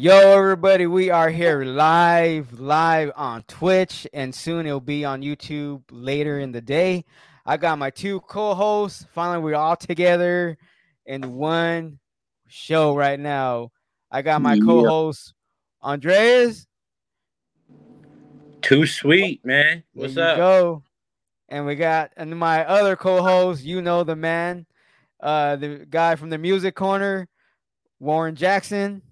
[0.00, 5.82] Yo, everybody, we are here live, live on Twitch, and soon it'll be on YouTube
[5.90, 7.04] later in the day.
[7.44, 9.04] I got my two co-hosts.
[9.12, 10.56] Finally, we're all together
[11.04, 11.98] in one
[12.46, 13.72] show right now.
[14.08, 14.62] I got my Yep.
[14.62, 15.34] co-host
[15.82, 16.68] Andreas.
[18.62, 19.82] Too sweet, man.
[19.96, 20.36] There What's you up?
[20.36, 20.82] Go.
[21.48, 24.64] And we got and my other co-host, you know the man,
[25.18, 27.26] uh, the guy from the music corner,
[27.98, 29.02] Warren Jackson.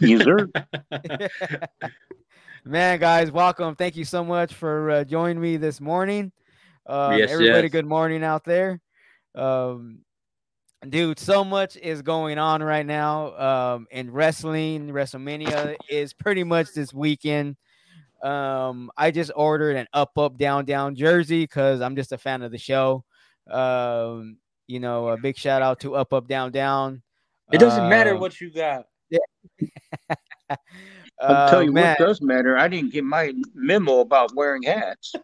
[0.00, 0.48] Yes, sir.
[2.64, 3.74] Man, guys, welcome.
[3.74, 6.32] Thank you so much for uh, joining me this morning.
[6.86, 7.72] Um, Yes, everybody, yes.
[7.72, 8.80] good morning out there.
[9.34, 10.00] Um,
[10.88, 14.88] dude, so much is going on right now um, in wrestling.
[14.88, 17.56] WrestleMania is pretty much this weekend.
[18.22, 22.42] Um, I just ordered an up, up, down, down jersey because I'm just a fan
[22.42, 23.04] of the show.
[23.48, 27.02] Um, you know, a big shout out to Up, Up, Down, Down.
[27.52, 28.87] It doesn't matter Um, what you got.
[31.20, 31.96] I'll tell uh, you man.
[31.98, 32.56] what does matter.
[32.56, 35.14] I didn't get my memo about wearing hats.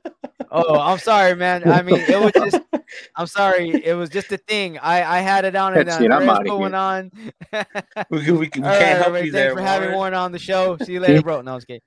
[0.50, 1.68] Oh, I'm sorry, man.
[1.70, 2.60] I mean, it was just.
[3.16, 3.70] I'm sorry.
[3.84, 4.78] It was just a thing.
[4.78, 6.80] I I had it on and That's it, I'm Andreas going here.
[6.80, 7.10] on.
[8.10, 9.54] We, we, we can't help everybody, you thanks there.
[9.54, 10.12] for having Warren.
[10.12, 10.76] Warren on the show.
[10.78, 11.40] See you later, bro.
[11.42, 11.80] No, I was kidding.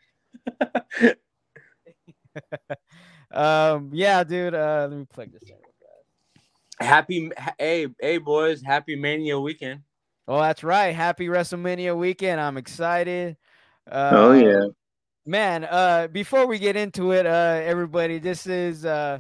[3.32, 4.54] um, yeah, dude.
[4.54, 5.56] Uh, let me plug this in.
[6.80, 8.62] Happy, hey, hey, boys!
[8.64, 9.82] Happy Mania weekend.
[10.28, 10.94] Oh, that's right.
[10.94, 12.42] Happy WrestleMania weekend.
[12.42, 13.38] I'm excited.
[13.90, 14.66] Uh, Oh, yeah.
[15.26, 15.64] man.
[15.64, 19.20] Uh, before we get into it, uh, everybody, this is uh,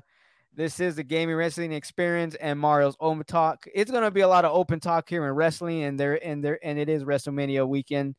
[0.53, 3.65] this is the gaming wrestling experience and Mario's open talk.
[3.73, 6.59] It's gonna be a lot of open talk here in wrestling, and there and there
[6.63, 8.15] and it is WrestleMania weekend,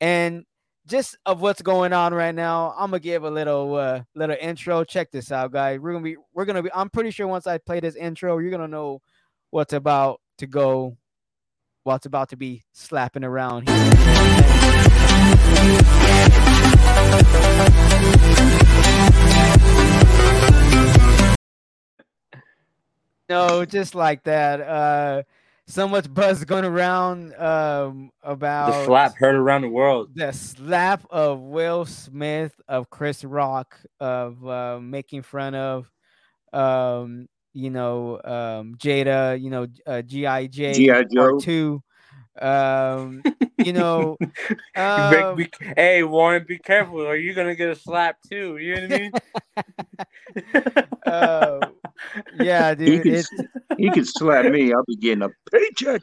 [0.00, 0.44] and
[0.86, 2.74] just of what's going on right now.
[2.76, 4.84] I'm gonna give a little uh, little intro.
[4.84, 5.80] Check this out, guys.
[5.80, 6.70] We're gonna be we're gonna be.
[6.74, 9.00] I'm pretty sure once I play this intro, you're gonna know
[9.50, 10.96] what's about to go,
[11.86, 14.96] what's about to be slapping around here.
[23.28, 24.60] No, just like that.
[24.60, 25.22] Uh,
[25.66, 30.10] so much buzz going around um, about The slap heard around the world.
[30.14, 35.90] the slap of Will Smith of Chris Rock of uh, making fun of,
[36.52, 37.26] um,
[37.56, 41.04] you know, um, Jada, you know, uh, GI J G.I.
[41.12, 41.38] Joe.
[41.38, 41.82] Two,
[42.40, 43.24] um,
[43.56, 44.18] you know,
[44.76, 48.58] um, be- hey, Warren, be careful, or you're gonna get a slap too.
[48.58, 49.14] You know what I mean?
[51.06, 51.62] uh,
[52.32, 53.30] yeah, He dude, can, it's
[53.76, 54.72] he can slap me.
[54.72, 56.02] I'll be getting a paycheck.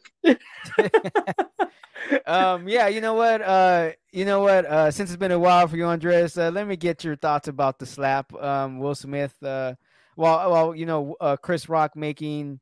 [2.25, 5.68] um yeah you know what uh you know what uh since it's been a while
[5.68, 9.42] for you andres uh, let me get your thoughts about the slap um will smith
[9.44, 9.74] uh
[10.16, 12.59] well well you know uh chris rock making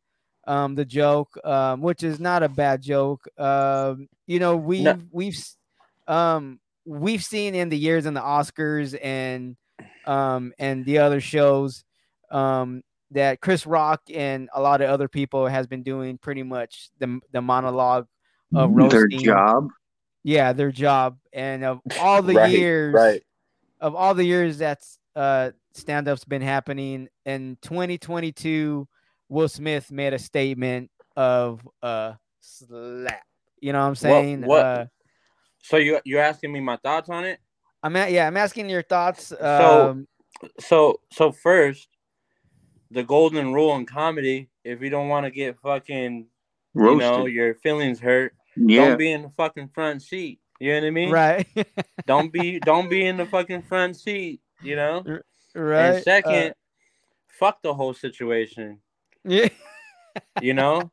[0.48, 5.38] um the joke um which is not a bad joke um you know we've we've
[6.08, 9.56] um we've seen in the years in the oscars and
[10.06, 11.84] um and the other shows
[12.32, 12.82] um
[13.12, 17.20] that chris rock and a lot of other people has been doing pretty much the
[17.32, 18.08] the monologue
[18.54, 19.70] of Their job.
[20.24, 23.24] yeah their job and of all the Right, years right.
[23.80, 28.88] of all the years that's uh stand-ups been happening in 2022
[29.30, 33.22] will smith made a statement of uh slap
[33.62, 34.86] you know what i'm saying what- uh
[35.64, 37.40] So you you're asking me my thoughts on it?
[37.84, 40.08] i'm at, yeah i'm asking your thoughts So- um
[40.60, 41.88] So so first,
[42.90, 46.26] the golden rule in comedy: if you don't want to get fucking,
[46.74, 48.86] you know, your feelings hurt, yeah.
[48.88, 50.40] don't be in the fucking front seat.
[50.60, 51.12] You know what I mean?
[51.12, 51.48] right
[52.08, 54.42] Don't be don't be in the fucking front seat.
[54.64, 55.04] You know.
[55.56, 56.54] Right And second,
[57.28, 58.80] fuck the whole situation.
[59.26, 59.50] uh, yeah
[60.42, 60.92] You know.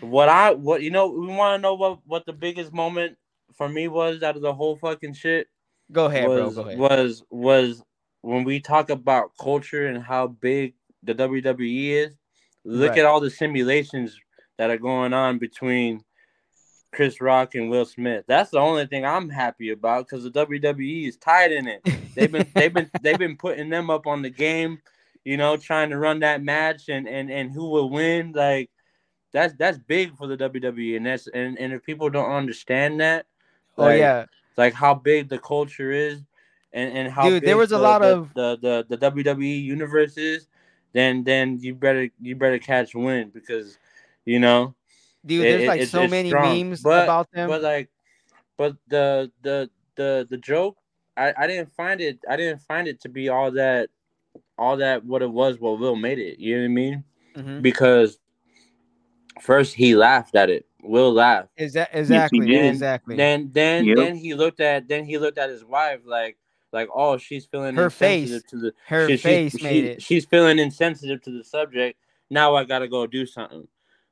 [0.00, 3.16] what I what you know we want to know what what the biggest moment
[3.56, 5.48] for me was out of the whole fucking shit
[5.90, 7.82] go ahead was bro go ahead was was
[8.22, 12.14] when we talk about culture and how big the WWE is.
[12.64, 12.98] Look Right.
[13.00, 14.16] at all the simulations
[14.58, 16.02] that are going on between
[16.92, 18.24] Chris Rock and Will Smith.
[18.26, 21.86] That's the only thing I'm happy about because the WWE is tied in it.
[22.14, 24.80] They've been they've been they've been putting them up on the game,
[25.24, 28.32] you know, trying to run that match and and and who will win.
[28.32, 28.70] Like
[29.32, 33.26] that's that's big for the WWE, and that's and and if people don't understand that,
[33.76, 34.26] oh yeah
[34.58, 36.20] like how big the culture is
[36.74, 38.58] and, and how Dude, there was a lot the, of- the,
[38.88, 40.48] the the WWE universe is,
[40.92, 43.78] then then you better you better catch wind because
[44.26, 44.74] you know
[45.28, 46.58] dude it- there's it- like it's- so many strong.
[46.70, 47.88] memes But- about them but like
[48.56, 50.76] but the the the the joke
[51.16, 53.90] I, I didn't find it I didn't find it to be all that
[54.56, 57.04] all that what it was what Will made it you know what I mean
[57.36, 57.62] Mhm.
[57.62, 58.18] because
[59.40, 60.66] First, he laughed at it.
[60.82, 61.50] Will laughed.
[61.56, 62.44] Is that exactly?
[62.44, 62.64] did.
[62.64, 63.14] exactly.
[63.14, 63.96] Then, then, Yep.
[63.96, 64.88] then he looked at.
[64.88, 66.36] Then he looked at his wife like,
[66.72, 68.50] like, oh, she's feeling Her insensitive face.
[68.50, 68.72] to the.
[68.88, 70.02] Her she- she- face made she- it.
[70.02, 72.00] She's feeling insensitive to the subject.
[72.30, 73.68] Now I gotta go do something.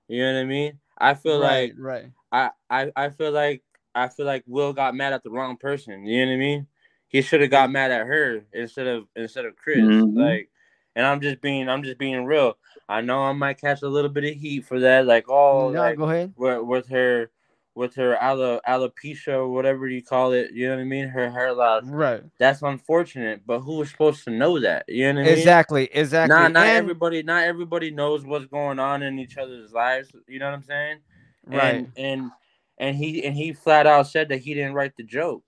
[0.06, 0.78] You know what I mean?
[0.98, 2.10] I feel right, like right.
[2.32, 3.62] I, I I feel like
[3.94, 6.04] I feel like Will got mad at the wrong person.
[6.06, 6.66] You know what I mean?
[7.08, 9.80] He should have got mad at her instead of instead of Chris.
[9.80, 10.16] Mhm.
[10.16, 10.50] Like,
[10.94, 12.56] and I'm just being I'm just being real.
[12.88, 15.06] I know I might catch a little bit of heat for that.
[15.06, 16.32] Like, oh, no, like go ahead.
[16.36, 17.30] with, with her
[17.76, 20.50] with her alo- alopecia or whatever you call it.
[20.52, 21.08] You know what I mean?
[21.08, 21.84] Her hair loss.
[21.84, 22.22] Right.
[22.38, 23.42] That's unfortunate.
[23.46, 24.86] But who was supposed to know that?
[24.88, 25.38] You know what I mean?
[25.38, 25.88] Exactly.
[25.92, 26.34] Exactly.
[26.34, 30.10] Not not And- everybody not everybody knows what's going on in each other's lives.
[30.26, 30.98] You know what I'm saying?
[31.46, 31.74] Right.
[31.74, 32.30] And and
[32.78, 35.42] and he and he flat out said that he didn't write the joke.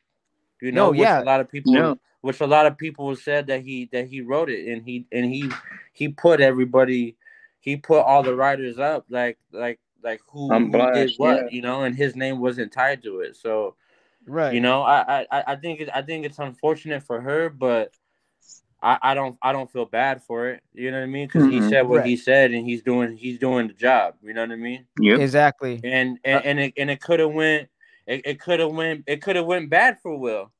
[0.61, 1.23] You know, No, yeah.
[1.23, 1.99] a lot of people No.
[2.21, 5.25] which a lot of people said that he that he wrote it and he and
[5.25, 5.51] he
[5.95, 7.17] he put everybody
[7.61, 11.49] he put all the writers up like like like who, On who did what, yeah.
[11.51, 13.37] you know, and his name wasn't tied to it.
[13.37, 13.75] So
[14.27, 14.53] right.
[14.55, 17.93] you know, I I I think it, I think it's unfortunate for her, but
[18.81, 20.63] I, I don't I don't feel bad for it.
[20.73, 21.27] You know what I mean?
[21.27, 21.69] Because he Mhm.
[21.69, 24.15] said what he said, and he's doing he's doing the job.
[24.23, 24.87] You know what I mean?
[25.01, 25.19] Yep.
[25.21, 25.81] Exactly.
[25.83, 27.69] And and Uh, and it and it could have went
[28.07, 30.53] it, it could have went it could have went bad for Will.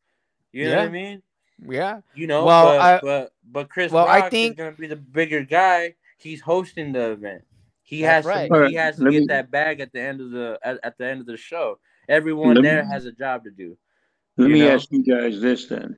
[0.51, 1.23] You know what I mean?
[1.65, 2.01] Yeah.
[2.15, 4.97] You know, Well, but, I- but but Chris well, I think- is gonna be the
[4.97, 5.95] bigger guy.
[6.19, 7.45] He's hosting the event.
[7.89, 8.49] He That's has right.
[8.49, 10.59] to Alright, he has to let get me- that bag at the end of the
[10.63, 11.79] at, at the end of the show.
[12.07, 13.79] Everyone Let me- there has a job to do.
[14.37, 14.75] Let You me know?
[14.75, 15.97] ask you guys this then.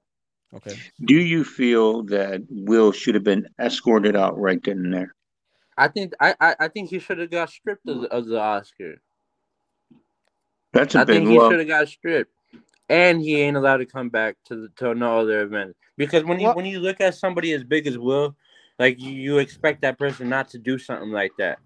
[0.54, 0.76] Okay.
[1.04, 5.14] Do you feel that Will should have been escorted out right then and there?
[5.76, 8.38] I think I, I, I think he should have got stripped of the, of the
[8.40, 9.00] Oscar.
[10.72, 12.32] That's a I big think he should have got stripped,
[12.88, 16.38] and he ain't allowed to come back to the, to no other event because when
[16.38, 18.36] you Well- when you look at somebody as big as Will,
[18.78, 21.58] like you, you expect that person not to do something like that.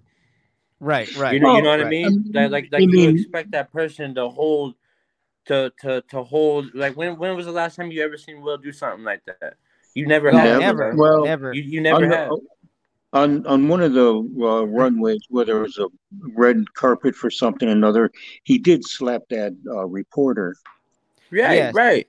[0.85, 1.09] Right.
[1.17, 1.33] Right.
[1.33, 2.07] You know, you know what I mean?
[2.07, 4.75] um, Like like, I like you expect that person to hold,
[5.47, 6.75] to to to hold.
[6.75, 9.55] Like when when was the last time you ever seen Will do something like that?
[9.95, 10.61] You never No, have.
[10.61, 10.93] never.
[10.93, 10.97] bro.
[11.03, 11.53] Well, never.
[11.55, 12.31] You you never on, have.
[13.15, 14.11] on on one of the
[14.43, 15.87] uh, runways where there was a
[16.35, 18.11] red carpet for something or another,
[18.43, 20.55] he did slap that uh, reporter.
[21.31, 21.75] Right, Yes.
[21.75, 22.07] right.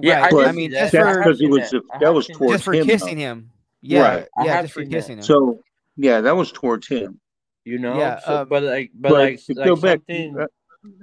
[0.00, 0.24] Yeah, right.
[0.24, 1.76] I, But I mean, just That's for because it was that.
[1.76, 3.22] a- I that was seen towards just for him, kissing though.
[3.22, 3.50] him.
[3.82, 4.00] Yeah.
[4.02, 4.26] Right.
[4.44, 4.52] Yeah.
[4.54, 4.96] have Just for seen that.
[4.96, 5.22] kissing him.
[5.22, 5.60] So
[5.96, 7.20] yeah, that was towards him.
[7.66, 10.38] You know, Yeah, so, uh, but like, but, But like, like go back, something.
[10.38, 10.46] uh,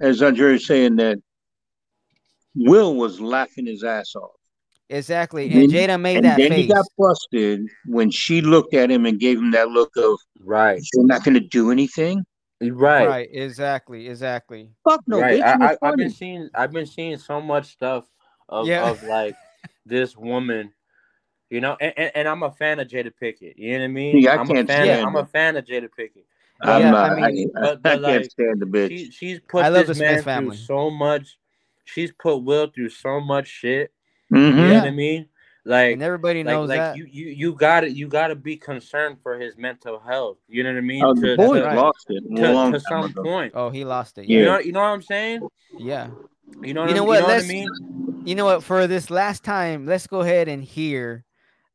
[0.01, 1.19] as Andreas saying that
[2.55, 4.31] Will was laughing his ass off.
[4.89, 5.49] exactly.
[5.49, 6.61] Then- And Jada made and that then face.
[6.61, 10.81] he got busted when she looked at him and gave him that look of right,
[10.93, 12.23] you're not going to do anything.
[12.61, 13.29] right, Right.
[13.31, 14.07] Exactly.
[14.07, 14.69] Exactly.
[14.87, 15.41] Fuck no, right.
[15.41, 15.61] bitch.
[15.61, 18.05] I, I, I've been seeing, I've been seeing so much stuff
[18.47, 18.89] of, Yeah.
[18.89, 19.35] of like
[19.85, 20.71] this woman.
[21.49, 23.53] You know, and, and, and I'm a fan of Jada Pinkett.
[23.57, 24.17] You know what I mean?
[24.17, 24.85] Yeah, I I'm can't a fan.
[24.85, 26.23] stand Of, I'm a fan of Jada Pinkett.
[26.61, 27.11] I'm Yeah, not.
[27.11, 28.89] I I, mean- I, but- but, can't like, stand the bitch.
[28.89, 30.57] She, she's put I love this the man Smith through family.
[30.57, 31.37] so much.
[31.85, 33.91] She's put Will through so much shit.
[34.31, 34.49] Mhm.
[34.49, 35.27] You know what I mean?
[35.65, 36.97] Like, And everybody like, knows like that.
[36.97, 40.37] you, you, you gotta, you gotta be concerned for his mental health.
[40.49, 41.03] You know what I mean?
[41.03, 41.75] Oh, the to, boys to, right.
[41.77, 43.49] lost it to, long to some ago.
[43.53, 44.25] oh, he lost it.
[44.27, 44.43] You Yeah.
[44.45, 44.51] Yeah.
[44.51, 45.47] know, you know what I'm saying?
[45.77, 46.07] Yeah.
[46.61, 47.15] You know, You know what?
[47.15, 47.69] You know what I Let's- mean?
[48.25, 48.63] You know what?
[48.63, 51.25] For this last time, let's go ahead and hear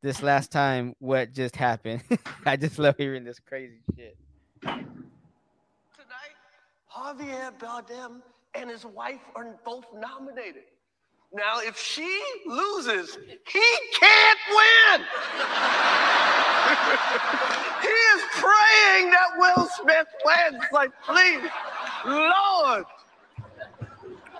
[0.02, 2.02] this last time what just happened.
[2.46, 4.16] I just love hearing this crazy shit.
[4.62, 4.86] Tonight,
[6.92, 8.22] Javier Bardem
[8.54, 10.64] and his wife are both nominated.
[11.32, 13.64] Now, if she loses, he
[14.00, 15.00] can't win.
[17.82, 20.64] he is praying that Will Smith wins.
[20.72, 21.42] Like, please,
[22.06, 22.84] Lord.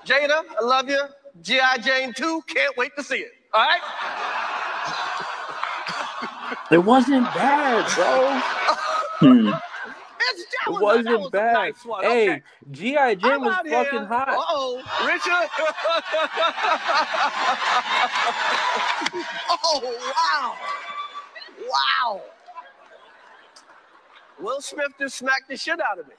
[0.07, 1.03] Jada, I love you.
[1.43, 1.79] G.I.
[1.79, 3.33] Jane 2, can't wait to see it.
[3.53, 3.81] All right?
[6.71, 8.41] It wasn't bad, bro.
[9.21, 9.51] Hmm.
[10.31, 11.53] It's, that It was a- that wasn't a bad.
[11.55, 12.05] nice one.
[12.05, 12.43] Hey, Okay.
[12.71, 13.15] G.I.
[13.17, 14.07] Jane I'm was fucking here.
[14.07, 14.29] hot.
[14.29, 15.49] Uh-oh, Richard.
[19.65, 19.81] oh,
[20.17, 20.55] wow.
[21.69, 22.23] Wow.
[24.41, 26.15] Will Smith just smacked the shit out of me.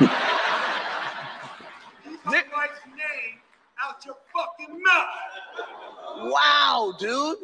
[2.30, 3.38] Nick- wife's name
[3.82, 6.30] out your fucking mouth.
[6.30, 7.38] Wow, dude.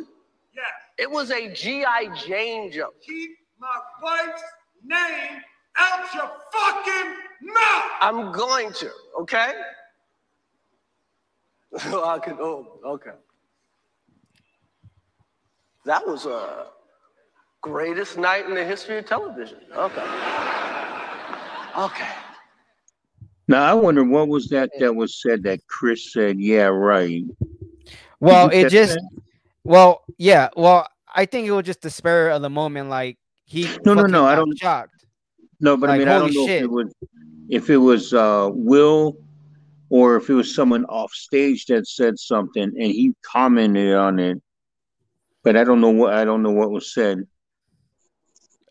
[0.55, 0.67] Yes.
[0.99, 2.09] It was a G.I.
[2.27, 2.95] Jane joke.
[3.05, 4.43] Keep my wife's
[4.85, 5.41] name
[5.79, 7.85] out your fucking mouth.
[8.01, 9.53] I'm going to, okay?
[11.77, 13.13] I can, oh, okay.
[15.85, 16.67] That was a
[17.63, 19.59] greatest night in the history of television.
[19.75, 20.05] Okay.
[21.79, 22.09] Okay.
[23.47, 26.39] Now I wonder what was that that was said that Chris said.
[26.39, 27.25] Yeah, right.
[28.21, 29.23] Well, it just that?
[29.65, 30.49] well, yeah.
[30.57, 32.91] Well, I think it was just the spur of the moment.
[32.91, 33.17] Like
[33.47, 34.98] he No, no, no, I don't- shocked.
[35.61, 36.63] No, but I like, mean I holy don't know if shit.
[36.63, 36.95] it was.
[37.49, 39.17] if it was uh, Will
[39.91, 44.41] or if it was someone off stage that said something and he commented on it,
[45.43, 47.27] but I don't know what I don't know what was said.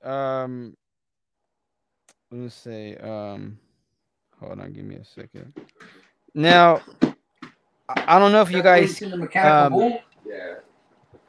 [0.04, 0.78] Um,
[2.32, 3.58] let's say, um,
[4.40, 5.54] hold on, give me a second.
[6.34, 6.82] Now,
[7.90, 9.74] I I don't know if you guys, um,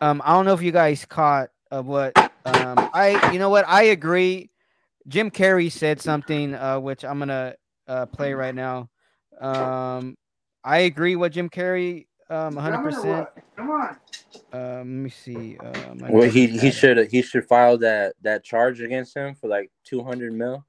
[0.00, 3.66] um, I don't know if you guys caught of what, um, I, you know what,
[3.66, 4.50] I agree.
[5.08, 7.54] Jim Carrey said something, uh, which I'm gonna
[7.86, 8.90] uh, play right now.
[9.40, 10.16] Um,
[10.62, 12.78] I agree with Jim Carrey, um, 100.
[12.82, 13.96] percent Come on.
[14.52, 15.58] Um, let me see.
[15.60, 19.48] I Well, he just he should he should file that that charge against him for
[19.48, 20.64] like two hundred mil.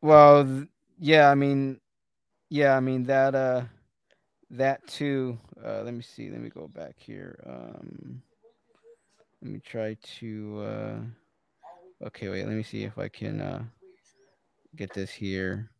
[0.00, 0.66] Well,
[0.98, 1.80] yeah, I mean,
[2.48, 3.64] yeah, I mean that uh
[4.50, 5.38] that too.
[5.64, 6.30] Uh let me see.
[6.30, 7.38] Let me go back here.
[7.46, 8.22] Um
[9.42, 11.00] let me try to uh
[12.04, 13.62] okay, wait, let me see if I can uh
[14.76, 15.70] get this here.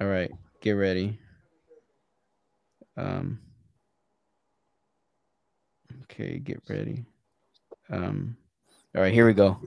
[0.00, 1.18] All right, get ready.
[2.96, 3.40] Um
[6.04, 7.04] Okay, get ready.
[7.90, 8.36] Um
[8.94, 9.58] all right, here we go.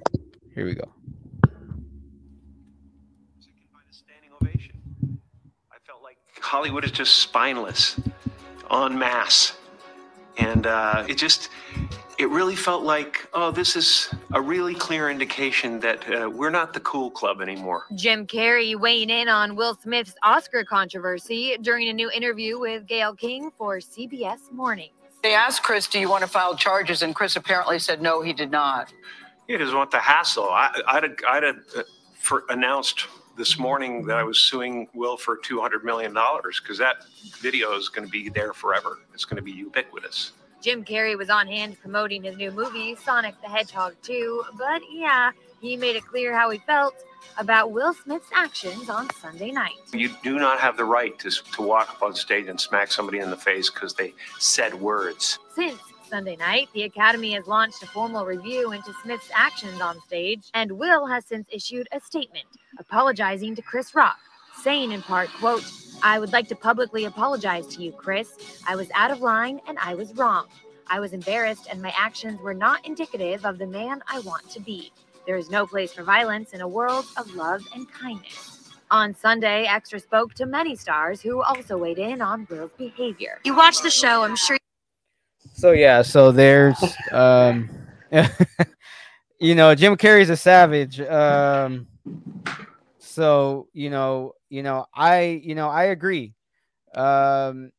[0.56, 0.90] Here we go.
[6.50, 8.00] Hollywood is just spineless,
[8.72, 9.54] en masse,
[10.40, 11.50] and uh, it just
[12.20, 16.74] it really felt like oh, this is a really clear indication that uh, we're not
[16.74, 17.86] the cool club anymore.
[17.96, 23.16] Jim Carrey weighing in on Will Smith's Oscar controversy during a new interview with Gayle
[23.16, 24.90] King for CBS Morning.
[25.24, 28.34] They asked Chris, "Do you want to file charges?" And Chris apparently said no, he
[28.34, 28.94] did not.
[29.48, 30.50] He doesn't want the hassle.
[30.50, 31.84] I, I'd have, I'd have uh,
[32.16, 33.08] for announced
[33.38, 37.06] this morning that I was suing Will for two hundred million dollars because that
[37.42, 39.00] video is going to be there forever.
[39.14, 40.34] It's going to be ubiquitous.
[40.62, 45.32] Jim Carrey was on hand promoting his new movie, Sonic the Hedgehog 2, but yeah,
[45.62, 46.96] he made it clear how he felt
[47.38, 49.76] about Will Smith's actions on Sunday night.
[49.94, 53.20] You do not have the right to, to walk up on stage and smack somebody
[53.20, 55.40] in the face because they said words.
[55.56, 60.50] Since Sunday night, the Academy has launched a formal review into Smith's actions on stage,
[60.54, 62.48] and Will has since issued a statement
[62.80, 64.18] apologizing to Chris Rock,
[64.64, 65.64] saying in part, quote,
[66.02, 68.62] I would like to publicly apologize to you, Chris.
[68.68, 70.48] I was out of line and I was wrong.
[70.88, 74.60] I was embarrassed and my actions were not indicative of the man I want to
[74.60, 74.92] be.
[75.26, 78.70] There is no place for violence in a world of love and kindness.
[78.92, 83.40] On Sunday, Extra spoke to many stars who also weighed in on Will's behavior.
[83.44, 84.58] You watch the show, I'm sure
[85.54, 87.70] So yeah, so there's um
[89.40, 91.00] you know, Jim Carrey's a savage.
[91.02, 91.86] Um
[93.20, 96.36] so, you know, you know, I you know, I agree.
[96.96, 97.72] Um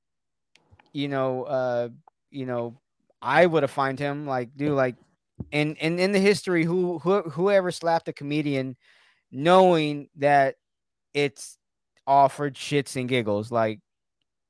[0.93, 1.89] you know, uh
[2.31, 2.79] you know,
[3.23, 4.97] I would have fined him like dude like
[5.51, 8.77] and and in the history who, who whoever slapped a comedian
[9.33, 10.57] knowing that
[11.15, 11.57] it's
[12.07, 13.81] offered shits and giggles like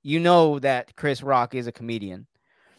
[0.02, 2.26] you know that Chris Rock is a comedian.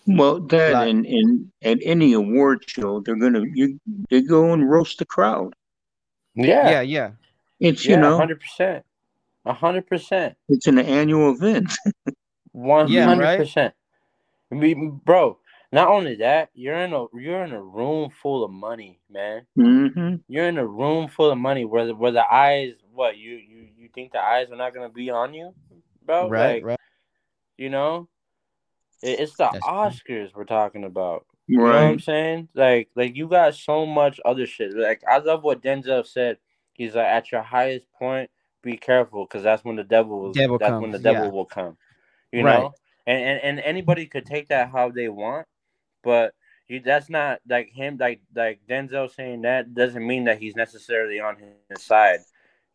[0.06, 0.90] Well, that Right.
[0.90, 5.54] and, and at any award show, they're gonna you they go and roast the crowd.
[6.36, 7.12] Yeah, Yeah, yeah.
[7.62, 8.84] It's yeah, you know hundred percent,
[9.46, 11.72] hundred percent, it's an annual event.
[12.52, 13.74] One hundred percent.
[14.52, 15.38] I mean, bro.
[15.74, 19.46] Not only that, you're in a you're in a room full of money, man.
[19.56, 23.36] hmm You're in a room full of money where the, where the eyes, what you
[23.36, 25.56] you you think the eyes are not gonna be on you,
[26.06, 26.28] bro?
[26.28, 26.80] right, like, right.
[27.58, 28.10] You know,
[29.02, 29.72] it, it's the That's true.
[29.72, 31.26] Oscars we're talking about.
[31.48, 32.50] You know what I'm saying?
[32.54, 34.76] Like, like you got so much other shit.
[34.76, 36.38] Like, I love what Denzel said.
[36.74, 38.30] He's like, at your highest point,
[38.64, 40.34] be careful, because that's when the devil will.
[40.34, 41.32] Devil that's when the devil yeah.
[41.32, 41.78] will come.
[42.32, 42.62] You Right.
[42.62, 42.74] know,
[43.08, 45.48] and, and and anybody could take that how they want,
[46.04, 46.34] but
[46.68, 47.98] you that's not like him.
[48.00, 51.38] Like like Denzel saying that doesn't mean that he's necessarily on
[51.70, 52.20] his side.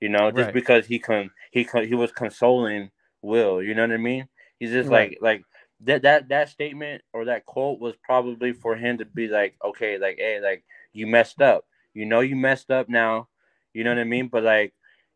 [0.01, 0.55] You know, just Right.
[0.55, 2.91] because he con he con, he was consoling
[3.23, 3.63] Will.
[3.63, 4.29] You know what I mean?
[4.59, 5.11] He's just Right.
[5.11, 5.45] like like
[5.81, 9.99] that that that statement or that quote was probably for him to be like, okay,
[9.99, 11.65] like, hey, like you messed up.
[11.95, 13.29] You know you messed up now.
[13.77, 14.29] You know what I mean?
[14.29, 14.73] But like,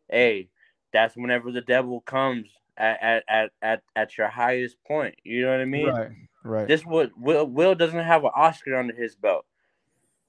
[0.07, 0.49] hey,
[0.93, 5.15] that's whenever the devil comes at at at at, at your highest point.
[5.23, 5.87] You know what I mean?
[5.87, 6.09] Right,
[6.43, 6.67] right.
[6.67, 9.45] This would Will Will doesn't have an Oscar under his belt.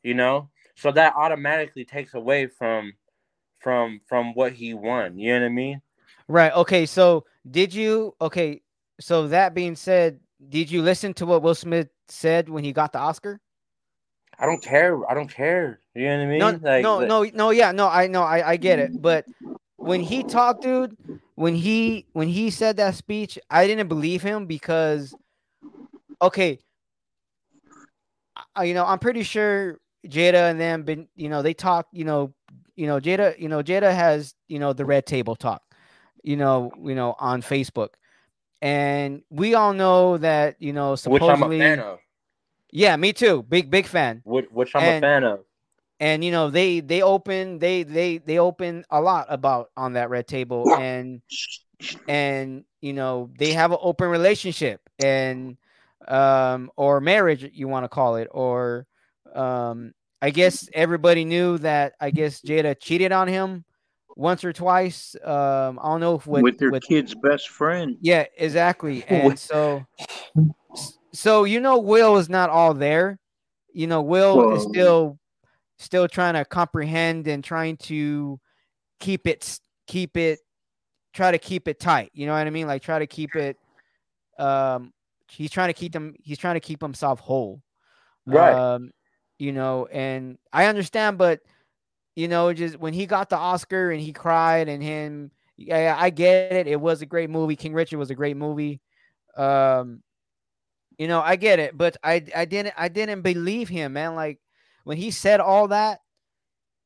[0.02, 0.48] You know?
[0.76, 2.94] So that automatically takes away from
[3.58, 5.18] from from what he won.
[5.18, 5.82] You know what I mean?
[6.26, 6.52] Right.
[6.54, 6.86] Okay.
[6.86, 8.62] So did you okay,
[8.98, 12.94] so that being said, did you listen to what Will Smith said when he got
[12.94, 13.40] the Oscar?
[14.42, 15.08] I don't care.
[15.08, 15.80] I don't care.
[15.94, 16.38] You know what I mean?
[16.38, 19.00] No, like, no, like- no, no, yeah, no, I know, I, I get it.
[19.00, 19.24] But
[19.76, 20.96] when he talked, dude,
[21.36, 25.14] when he when he said that speech, I didn't believe him because
[26.20, 26.58] okay,
[28.56, 32.04] I, you know, I'm pretty sure Jada and them been, you know, they talk, you
[32.04, 32.34] know,
[32.74, 35.62] you know, Jada, you know, Jada has, you know, the red table talk,
[36.24, 37.90] you know, you know, on Facebook.
[38.60, 41.98] And we all know that, you know, Which I'm a supposedly fan of.
[42.72, 43.42] Yeah, me too.
[43.42, 44.22] Big big fan.
[44.24, 45.40] Which, which I'm And- a fan of.
[46.00, 50.10] and you know they they open they they they open a lot about on that
[50.10, 51.20] red table and
[52.08, 55.56] and you know they have an open relationship and
[56.08, 58.86] um or marriage you want to call it or
[59.34, 63.64] um i guess everybody knew that i guess jada cheated on him
[64.16, 67.96] once or twice um i don't know if with, with their with kid's best friend.
[68.00, 69.04] yeah, exactly.
[69.08, 69.86] And so,
[71.12, 73.18] so you know, Will is not all there.
[73.72, 75.18] You know, Will is still,
[75.78, 78.38] still trying to comprehend and trying to
[79.00, 80.40] keep it, keep it,
[81.14, 82.10] try to keep it tight.
[82.12, 82.66] You know what I mean?
[82.66, 83.56] Like try to keep it.
[84.38, 84.92] Um,
[85.30, 86.14] he's trying to keep them.
[86.22, 87.62] He's trying to keep himself whole.
[88.26, 88.54] Right.
[88.54, 88.92] Um,
[89.38, 91.40] you know, and I understand, but
[92.14, 96.10] you know, just when he got the Oscar and he cried and him, yeah, I
[96.10, 96.66] get it.
[96.66, 97.56] It was a great movie.
[97.56, 98.80] King Richard was a great movie.
[99.36, 100.02] Um,
[100.98, 104.14] you know, I get it, but I I didn't I didn't believe him, man.
[104.14, 104.38] Like
[104.84, 106.00] when he said all that,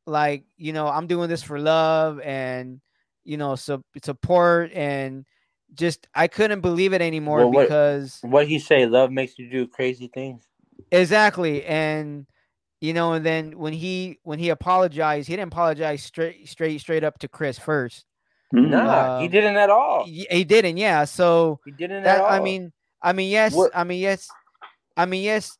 [0.06, 2.80] like you know, I'm doing this for love and
[3.24, 5.24] you know, so support and
[5.74, 8.86] just I couldn't believe it anymore Well, what- because What he say?
[8.86, 10.46] Love makes you do crazy things.
[10.92, 11.64] Exactly.
[11.64, 12.26] And
[12.80, 17.02] you know, and then when he when he apologized, he didn't apologize straight straight straight
[17.04, 18.04] up to Chris first.
[18.52, 20.04] Nah, he Um, didn't at all.
[20.04, 21.04] He, he didn't, yeah.
[21.04, 22.30] So He didn't that at all.
[22.30, 22.72] I mean
[23.02, 24.28] I mean yes, What- I mean yes.
[24.96, 25.56] I mean yes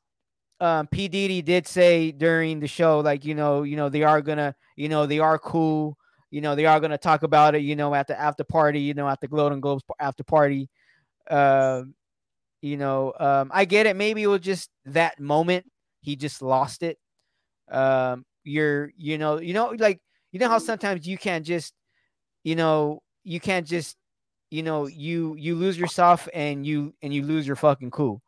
[0.60, 4.22] um P Diddy did say during the show like you know, you know they are
[4.22, 5.98] going to, you know, they are cool,
[6.30, 8.80] you know, they are going to talk about it, you know, at the after party,
[8.80, 10.68] you know, at the Golden Globes after party.
[11.30, 11.94] Um
[12.62, 15.66] you know, um I get it maybe it was just that moment
[16.00, 16.98] he just lost it
[17.70, 21.74] um you're you know you know like you know how sometimes you can't just
[22.44, 23.96] you know you can't just
[24.50, 28.22] you know you you lose yourself and you and you lose your fucking cool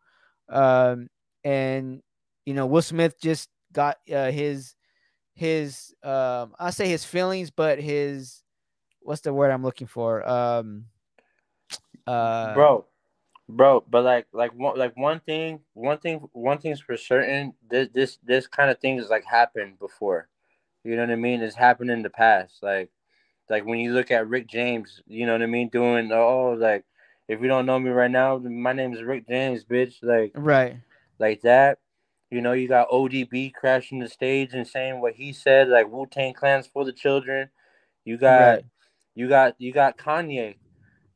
[0.49, 1.09] um
[1.45, 2.03] and
[2.45, 4.75] you know will smith just got uh, his
[5.35, 8.43] his um i say his feelings but his
[9.01, 10.85] what's the word i'm looking for um
[12.07, 12.87] uh bro,
[13.49, 13.85] bro.
[13.89, 17.55] But like, like one, like one thing, one thing, one thing's for certain.
[17.69, 20.29] This, this, this kind of thing has like happened before.
[20.85, 21.43] You know what I mean?
[21.43, 22.63] It's happened in the past.
[22.63, 22.91] Like,
[23.51, 25.69] like when you look at Rick James, you know what I mean?
[25.69, 26.85] Doing oh, like
[27.29, 29.97] if you don't know me right now, my name is Rick James, bitch.
[30.03, 30.77] Like, right
[31.19, 31.79] like that.
[32.31, 36.07] You know, you got ODB crashing the stage and saying what he said, like Wu
[36.07, 37.49] Tang Clan's for the children.
[38.05, 38.65] You got, Right.
[39.15, 40.57] you got, you got Kanye.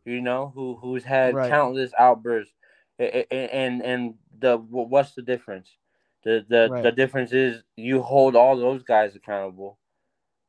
[0.05, 1.49] You know, who who's had Right.
[1.51, 2.53] countless outbursts,
[2.99, 5.77] A- a- and and the what's the difference?
[6.25, 6.83] The the Right.
[6.83, 9.79] the difference is you hold all those guys accountable.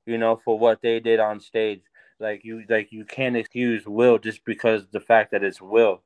[0.05, 1.81] You know, for what they did on stage.
[2.19, 6.01] Like you, like you can't excuse Will just because the fact that it's Will.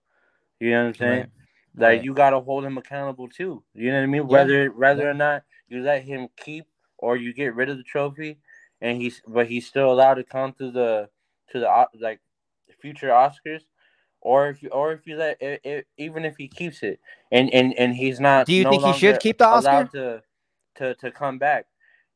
[0.60, 1.20] You know what I'm saying?
[1.22, 1.30] Right.
[1.78, 2.06] Like Right.
[2.06, 3.64] you gotta hold him accountable too.
[3.76, 4.24] You know what I mean?
[4.24, 4.28] Yeah.
[4.28, 5.12] Whether whether Yeah.
[5.12, 6.66] or not you let him keep
[7.00, 8.40] or you get rid of the trophy,
[8.82, 11.10] and he's but he's still allowed to come to the
[11.52, 12.22] to the like
[12.82, 13.64] future Oscars,
[14.22, 17.00] or if you or if you let i i even if he keeps it
[17.32, 18.48] and and and he's not.
[18.48, 19.86] Do you no think he should keep the Oscar?
[19.94, 20.24] to
[20.78, 21.68] to to come back?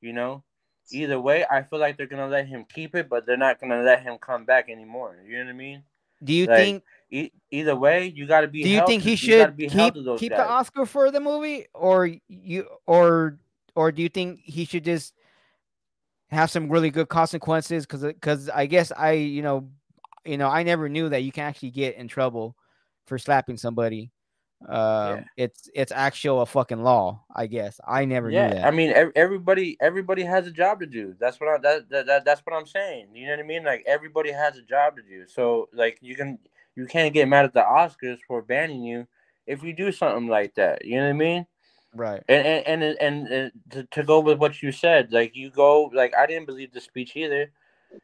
[0.02, 0.44] You know.
[0.92, 3.82] Either way, I feel like they're gonna let him keep it, but they're not gonna
[3.82, 5.18] let him come back anymore.
[5.26, 5.84] You know what I mean?
[6.24, 8.64] do you Like, think E- either way, you got to be.
[8.64, 10.48] do you think he gotta should be keep keep the.
[10.48, 13.38] Oscar for the movie, or you or
[13.76, 15.14] or do you think he should just
[16.30, 17.86] have some really good consequences?
[17.86, 19.70] Because because I guess I you know
[20.24, 22.56] you know I never knew that you can actually get in trouble
[23.08, 24.12] for slapping somebody.
[24.68, 27.24] Um, it's it's actual a fucking law.
[27.36, 28.66] I guess I never yeah, knew that.
[28.66, 31.16] I mean, everybody, everybody has a job to do.
[31.20, 33.08] That's what I, that, that, that, that's what I'm saying.
[33.14, 33.64] You know what I mean?
[33.64, 35.26] Like everybody has a job to do.
[35.28, 36.38] So like you can,
[36.76, 39.08] you can't get mad at the Oscars for banning you
[39.48, 40.86] if you do something like that.
[40.86, 41.48] You know what I mean?
[41.94, 42.24] right.
[42.30, 45.92] And and and, and, and to, to go with what you said, like you go,
[45.94, 47.52] like I didn't believe the speech either.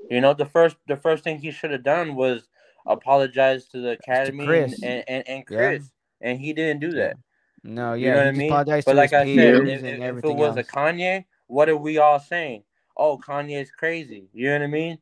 [0.10, 2.50] You know, the first, the first thing he should have done was
[2.86, 4.84] apologize to the academy and, Chris.
[4.84, 5.80] and, and, and Yeah.
[6.20, 7.18] Chris, and he didn't do that.
[7.64, 8.50] No, yeah, You know what I mean?
[8.50, 10.64] apologized But to like his I said, if, and if- if it everything was a.
[10.64, 12.64] Kanye, what are we all saying?
[12.96, 14.30] Oh, Kanye is crazy.
[14.34, 15.00] You know what I mean?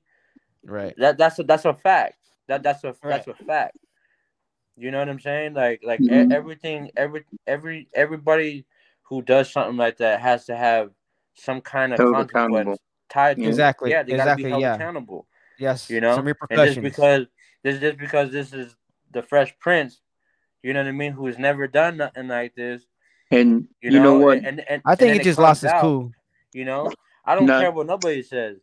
[0.65, 0.93] right.
[0.97, 2.15] That that's a that's a fact.
[2.47, 2.97] That that's a Right.
[3.04, 3.75] that's a fact.
[4.78, 5.54] You know what I'm saying?
[5.54, 6.32] Like like Mhm.
[6.32, 8.65] e- everything every every everybody
[9.04, 10.91] who does something like that has to have
[11.36, 13.49] some kind of Held consequence tied to it.
[13.49, 14.75] Exactly, Yeah, they gotta exactly, be held yeah.
[14.75, 15.28] accountable.
[15.58, 16.75] Yes, You know, some and repercussions.
[16.75, 17.28] just because
[17.63, 18.75] this just because this is
[19.12, 20.01] the Fresh Prince,
[20.65, 22.84] you know what I mean, who's never done nothing like this.
[23.32, 24.38] And You, you know, know, what?
[24.39, 26.12] And, and, I think then he just lost comes his out, cool.
[26.54, 26.91] You know,
[27.23, 28.58] I don't Not- care what nobody says.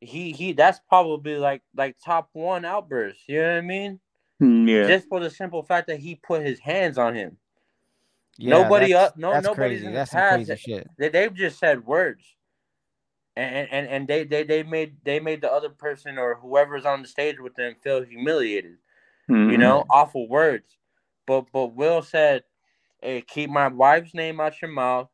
[0.00, 3.20] he he that's probably like like top one outburst.
[3.28, 4.00] You know what I mean?
[4.42, 4.86] Mm, Yeah.
[4.88, 7.36] Just for the simple fact that he put his hands on him.
[8.36, 9.86] Yeah, Nobody that's- up- no- that's nobody's crazy.
[9.86, 10.88] in the That's some past crazy shit.
[10.98, 12.24] They they've just said words.
[13.36, 17.02] And, and and they, they they made they made the other person or whoever's on
[17.02, 18.76] the stage with them feel humiliated.
[19.28, 19.58] you Mhm.
[19.58, 20.76] know, awful words.
[21.26, 22.44] But but Will said,
[23.00, 25.08] "Hey, keep my wife's name out your mouth."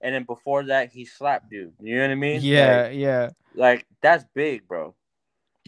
[0.00, 1.72] And then before that, he slapped dude.
[1.80, 2.40] You know what I mean?
[2.42, 3.30] Yeah, Like, yeah.
[3.54, 4.94] like that's big, bro.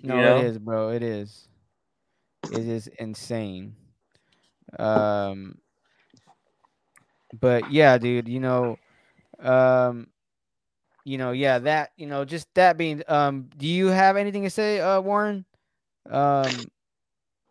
[0.02, 0.38] No, you know?
[0.38, 0.90] it is, bro.
[0.90, 1.48] It is.
[2.52, 3.74] It is insane.
[4.78, 5.58] Um,
[7.40, 8.28] but yeah, dude.
[8.28, 8.78] You know,
[9.40, 10.08] um,
[11.04, 11.58] you know, yeah.
[11.58, 13.02] That you know, just that being.
[13.08, 15.44] Um, do you have anything to say, uh, Warren?
[16.08, 16.50] Um,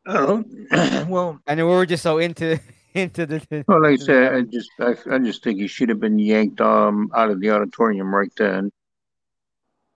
[0.08, 0.44] Oh,
[1.10, 2.60] well, and we were just so into
[2.94, 3.66] into the.
[3.68, 6.62] well, like I said, I just, I, I just think he should have been yanked
[6.62, 8.72] um out of the auditorium right then.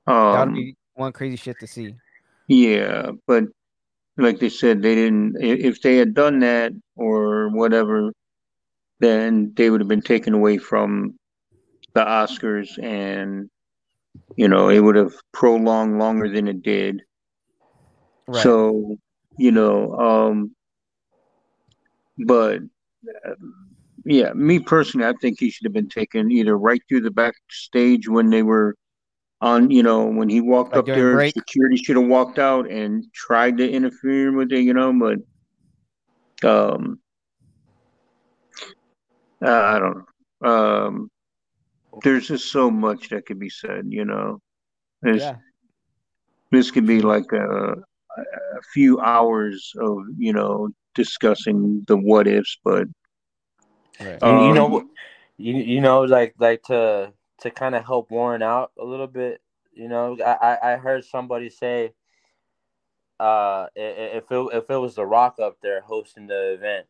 [0.06, 1.96] that would Um, be one crazy shit to see.
[2.48, 3.46] yeah, but
[4.18, 5.38] like they said, they didn't.
[5.40, 8.12] If they had done that or whatever,
[9.00, 11.16] then they would have been taken away from
[11.94, 13.50] the Oscars, and
[14.36, 17.02] you know, it would have prolonged longer than it did.
[18.28, 18.44] Right.
[18.44, 18.98] So,
[19.38, 20.56] you know, um,
[22.18, 22.60] but
[23.26, 23.34] uh,
[24.06, 28.08] yeah, me personally, I think he should have been taken either right through the backstage
[28.08, 28.76] when they were
[29.42, 31.34] on, you know, when he walked Like up there, break?
[31.34, 35.20] security should have walked out and tried to interfere with it, you know, but
[36.48, 37.00] um,
[39.42, 40.06] I don't
[40.42, 40.50] know.
[40.50, 41.12] Um,
[42.04, 44.40] there's just so much that could be said, you know.
[45.02, 45.36] There's, yeah.
[46.52, 47.76] this could be like a,
[48.18, 52.88] a few hours of you know discussing the what ifs, but
[54.00, 54.20] Right.
[54.24, 54.90] You, you know Um.
[55.38, 59.42] You you know like like to to kind of help Warren out a little bit.
[59.74, 61.94] You know, I I I heard somebody say,
[63.20, 66.86] uh, i- i- if it if it was The Rock up there hosting the event,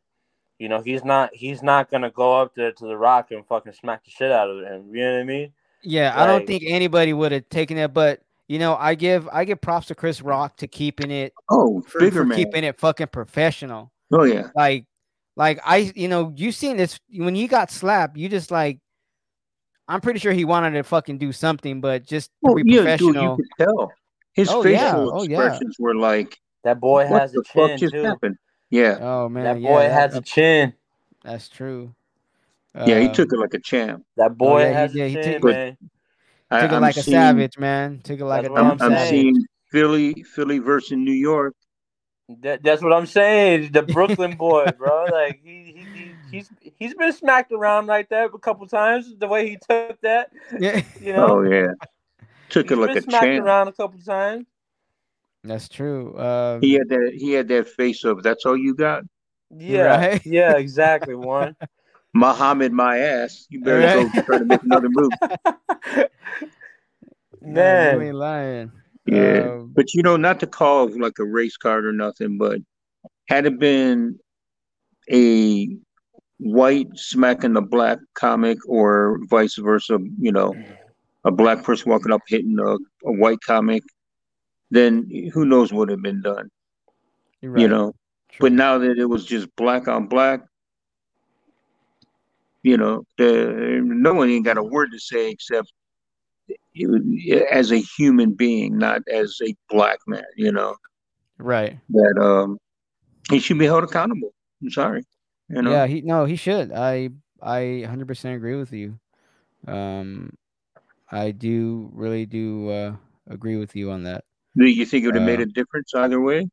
[0.60, 3.74] you know, he's not he's not gonna go up there to The Rock and fucking
[3.74, 4.94] smack the shit out of him.
[4.94, 5.54] You know what I mean?
[5.84, 9.46] Yeah, I don't think anybody would have taken it, but you know, I give I
[9.46, 12.38] give props to Chris Rock to keeping it oh, for, bigger for man.
[12.38, 13.92] keeping it fucking professional.
[14.12, 14.86] Oh yeah, Like,
[15.38, 18.18] like I, you know, you seen this when he got slapped.
[18.18, 18.80] You just like,
[19.88, 22.98] I'm pretty sure he wanted to fucking do something, but just to oh be yeah,
[22.98, 23.24] dude, professional.
[23.24, 23.92] you could tell
[24.34, 24.92] his Oh, yeah.
[24.92, 25.38] facial Oh, yeah.
[25.46, 28.04] expressions were like, That boy "What has a the fuck chin just too.
[28.04, 28.36] happened?"
[28.70, 30.74] Yeah, Oh man, That yeah, boy that- has a chin.
[31.24, 31.96] that's true.
[32.76, 34.04] yeah, he Um, took it like a champ.
[34.18, 35.02] That boy Oh, yeah, he has did.
[35.02, 35.78] a He chin, took- But- man.
[36.52, 38.02] I, took it I'm like a savage, man.
[38.04, 39.10] Took it like That's a what I'm, damn I'm I'm savage.
[39.10, 41.56] seeing Philly, Philly versus New York.
[42.42, 43.72] That, that's what I'm saying.
[43.74, 45.10] The Brooklyn boy, bro.
[45.12, 49.14] Like he, he, he he's he's been smacked around like that a couple times.
[49.18, 51.68] The way he took that, Yeah, you know, Oh yeah,
[52.50, 53.46] took he's it like been a smacked champ.
[53.46, 54.46] around a couple times.
[55.44, 56.18] that's true.
[56.20, 57.12] Um, He had that.
[57.16, 59.04] He had that face of that's all you got,
[59.50, 60.26] Yeah, Right.
[60.26, 61.16] yeah, exactly.
[61.16, 61.56] One.
[62.14, 62.72] Muhammad.
[62.72, 63.46] My ass.
[63.50, 63.94] You better Right.
[63.94, 65.14] go try to make another move.
[67.42, 68.72] nah, you Man, ain't lying.
[69.06, 72.60] Yeah, Um, but you know, not to call like a race card or nothing, but
[73.28, 74.20] had it been
[75.12, 75.68] a
[76.40, 80.56] white smacking a black comic or vice versa, you know,
[81.24, 82.74] a black person walking up hitting a,
[83.08, 83.84] a white comic,
[84.72, 86.50] then who knows what would have been done,
[87.42, 87.94] you're you know.
[88.32, 88.50] True.
[88.50, 90.42] But now that it was just black on black,
[92.64, 95.72] you know, the, no one ain't got a word to say except
[97.52, 100.76] as a human being, not as a black man, you know.
[101.38, 101.78] right.
[101.90, 102.58] that um
[103.30, 104.34] he should be held accountable.
[104.62, 105.04] I'm sorry.
[105.50, 106.72] You know, Yeah, he no, he should.
[106.72, 107.10] I
[107.42, 109.00] I 100% agree with you.
[109.68, 110.34] Um,
[111.12, 112.96] I do really do uh,
[113.28, 114.24] agree with you on that.
[114.56, 116.48] do you think it would have made Uh, a difference either way?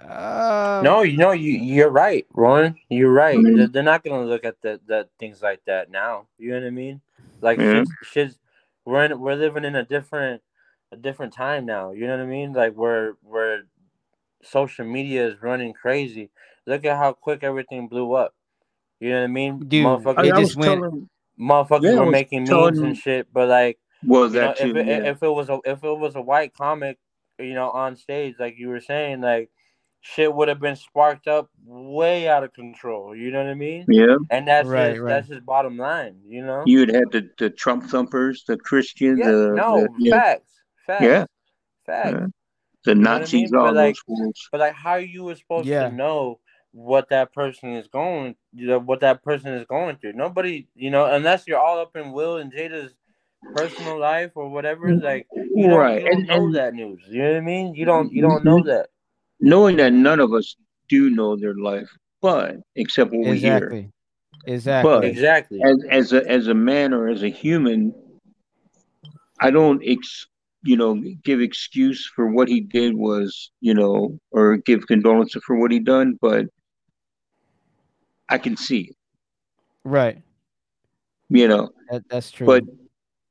[0.00, 2.76] Um, no, you know, you you're right, Ron.
[2.88, 3.38] You're right.
[3.42, 6.26] They're, they're not gonna look at the, the things like that now.
[6.38, 7.00] You know what I mean?
[7.40, 7.80] Like Yeah.
[7.84, 8.38] shit's, shit's
[8.84, 10.42] we're in, we're living in a different
[10.92, 11.90] a different time now.
[11.92, 12.52] You know what I mean?
[12.52, 13.62] Like where where
[14.42, 16.30] social media is running crazy.
[16.66, 18.34] Look at how quick everything blew up.
[19.00, 19.58] You know what I mean?
[19.60, 21.08] Dude, Motherfuckers, it I, I just went- telling,
[21.38, 24.70] motherfuckers Yeah, were making telling- memes and shit, but like well, you know, too.
[24.70, 25.10] if it, yeah.
[25.10, 26.98] if it was a if it was a white comic,
[27.38, 29.50] you know, on stage, like you were saying, like
[30.14, 33.14] shit would have been sparked up way out of control.
[33.14, 33.84] You know what I mean?
[33.88, 35.10] yeah, And that's Right, just right.
[35.10, 36.16] that's his bottom line.
[36.26, 36.62] You know?
[36.66, 39.30] you would have the, the Trump thumpers, the Christians, yeah.
[39.30, 40.52] the, no the, yeah, facts.
[40.86, 41.02] Facts.
[41.04, 41.24] Yeah.
[41.84, 42.10] Facts.
[42.12, 42.26] Yeah.
[42.84, 43.48] the know what I Nazis, mean?
[43.52, 44.48] But all like- those fools.
[44.50, 45.88] But like, how you were supposed Yeah.
[45.90, 46.40] to know
[46.72, 50.12] what that person is going, you know, what that person is going through?
[50.14, 52.94] Nobody, you know, unless you're all up in Will and Jada's
[53.54, 54.94] personal life or whatever.
[54.94, 57.02] Like you don't, Right, you don't and- know and- that news.
[57.08, 57.74] You know what I mean?
[57.74, 58.30] You don't you mm-hmm.
[58.30, 58.88] don't know that.
[59.40, 60.56] Knowing that none of us
[60.88, 61.88] do know their life,
[62.20, 63.56] but except what we hear.
[63.56, 63.92] Exactly.
[64.46, 64.90] Exactly.
[64.90, 65.62] But Exactly.
[65.62, 67.92] as as a as a man or as a human,
[69.40, 70.26] I don't ex
[70.62, 75.56] you know give excuse for what he did was you know or give condolences for
[75.56, 76.46] what he done, but
[78.28, 78.96] I can see it,
[79.84, 80.22] right.
[81.30, 81.70] you know.
[81.90, 82.46] That, that's true.
[82.46, 82.64] But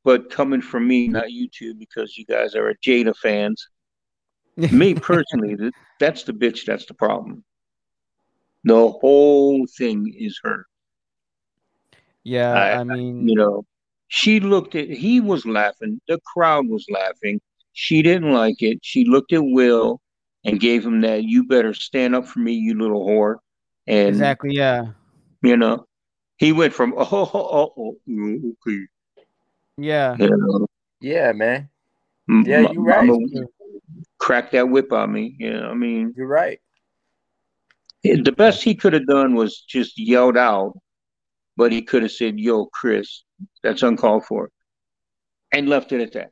[0.03, 3.67] but coming from me, not you two, because you guys are a Jada fans.
[4.55, 6.65] me personally, th- that's the bitch.
[6.65, 7.43] That's the problem.
[8.63, 10.65] The whole thing is her.
[12.23, 13.65] yeah, I- I mean, You know,
[14.07, 14.89] she looked at.
[14.89, 16.01] He was laughing.
[16.07, 17.41] The crowd was laughing.
[17.73, 18.79] She didn't like it.
[18.81, 20.01] She looked at Will
[20.43, 21.23] and gave him that.
[21.23, 23.37] You better stand up for me, you little whore.
[23.85, 24.55] And exactly.
[24.55, 24.87] Yeah.
[25.41, 25.85] you know,
[26.37, 28.87] he went from oh oh oh, oh mm, okay.
[29.77, 30.15] Yeah.
[30.19, 30.67] You know,
[30.99, 31.69] Yeah, man.
[32.29, 33.07] Yeah, you're right.
[33.07, 33.47] mama
[34.19, 35.35] Crack that whip on me.
[35.39, 36.59] You know, I mean, You're right.
[38.03, 40.73] the best he could have done was just yelled out,
[41.55, 43.23] but he could have said, "Yo, Chris,
[43.63, 44.49] that's uncalled for,"
[45.51, 46.31] and left it at that.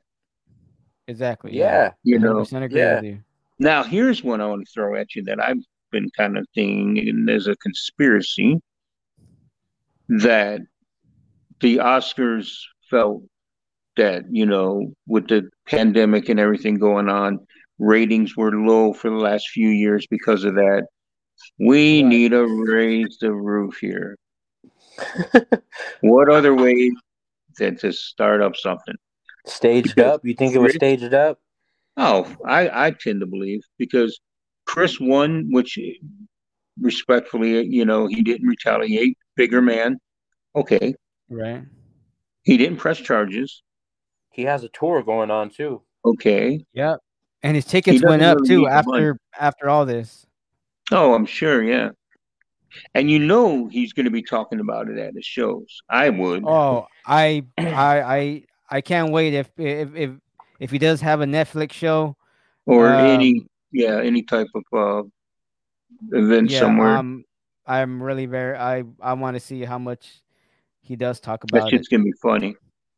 [1.08, 1.54] Exactly.
[1.54, 1.91] Yeah.
[2.04, 2.36] You know.
[2.36, 2.95] 100% agree yeah.
[2.95, 3.19] with you.
[3.60, 7.08] Now, here's one I want to throw at you that I've been kind of thinking
[7.08, 8.60] and there's a conspiracy
[10.10, 10.62] that
[11.62, 12.58] the Oscars
[12.89, 13.24] felt
[13.95, 17.48] that, you know, with the pandemic and everything going on,
[17.80, 20.88] ratings were low for the last few years because of that.
[21.60, 22.10] We Right.
[22.10, 24.16] need to raise the roof here.
[26.02, 26.92] what other way
[27.58, 28.96] than to start up something?
[29.46, 30.22] Staged up.
[30.24, 31.40] You think it was staged up?
[31.98, 34.20] Oh, I, I tend to believe because
[34.66, 35.78] Chris won, which
[36.80, 39.18] respectfully, you know, he didn't retaliate.
[39.36, 39.98] Bigger man.
[40.56, 40.96] Okay.
[41.30, 41.64] Right.
[42.44, 43.64] He didn't press charges.
[44.32, 45.82] He has a tour going on too.
[46.04, 46.66] Okay.
[46.74, 47.00] Yep.
[47.45, 48.75] And his tickets went up really too need money.
[48.75, 50.25] after after all this.
[50.91, 51.63] Oh, I'm sure.
[51.63, 51.89] Yeah.
[52.93, 55.81] And you know he's going to be talking about it at his shows.
[55.89, 56.43] I would.
[56.45, 60.12] Oh, I I I I can't wait if if if
[60.60, 62.17] if he does have a Netflix show.
[62.65, 65.03] or um, any, yeah, any type of uh,
[66.17, 66.97] event Yeah, somewhere.
[66.97, 67.23] um,
[67.67, 70.21] I'm really very I I want to see how much
[70.81, 71.71] he does talk that about it.
[71.71, 72.55] shit's going to be funny.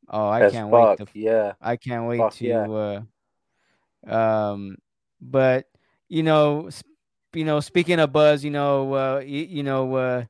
[0.10, 1.00] Oh, I As can't fuck.
[1.00, 1.54] wait to yeah.
[1.62, 2.68] I can't wait Fuck to yeah.
[2.70, 3.02] uh
[4.08, 4.78] um
[5.22, 5.66] but
[6.10, 6.88] you know sp-
[7.34, 10.24] you know speaking of buzz you know uh you, you know uh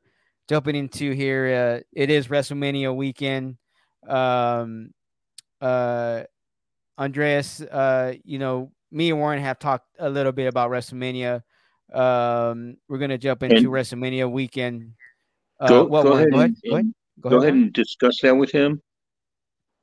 [0.50, 3.58] jumping into here uh it is WrestleMania weekend
[4.08, 4.92] um
[5.62, 6.24] uh
[6.98, 11.44] Andreas uh you know me and Warren have talked a little bit about WrestleMania
[11.94, 14.94] um we're to jump into And- WrestleMania weekend
[15.60, 17.74] uh Go, what go ahead, go ahead and, go ahead go go ahead, ahead and
[17.74, 18.82] discuss that with him.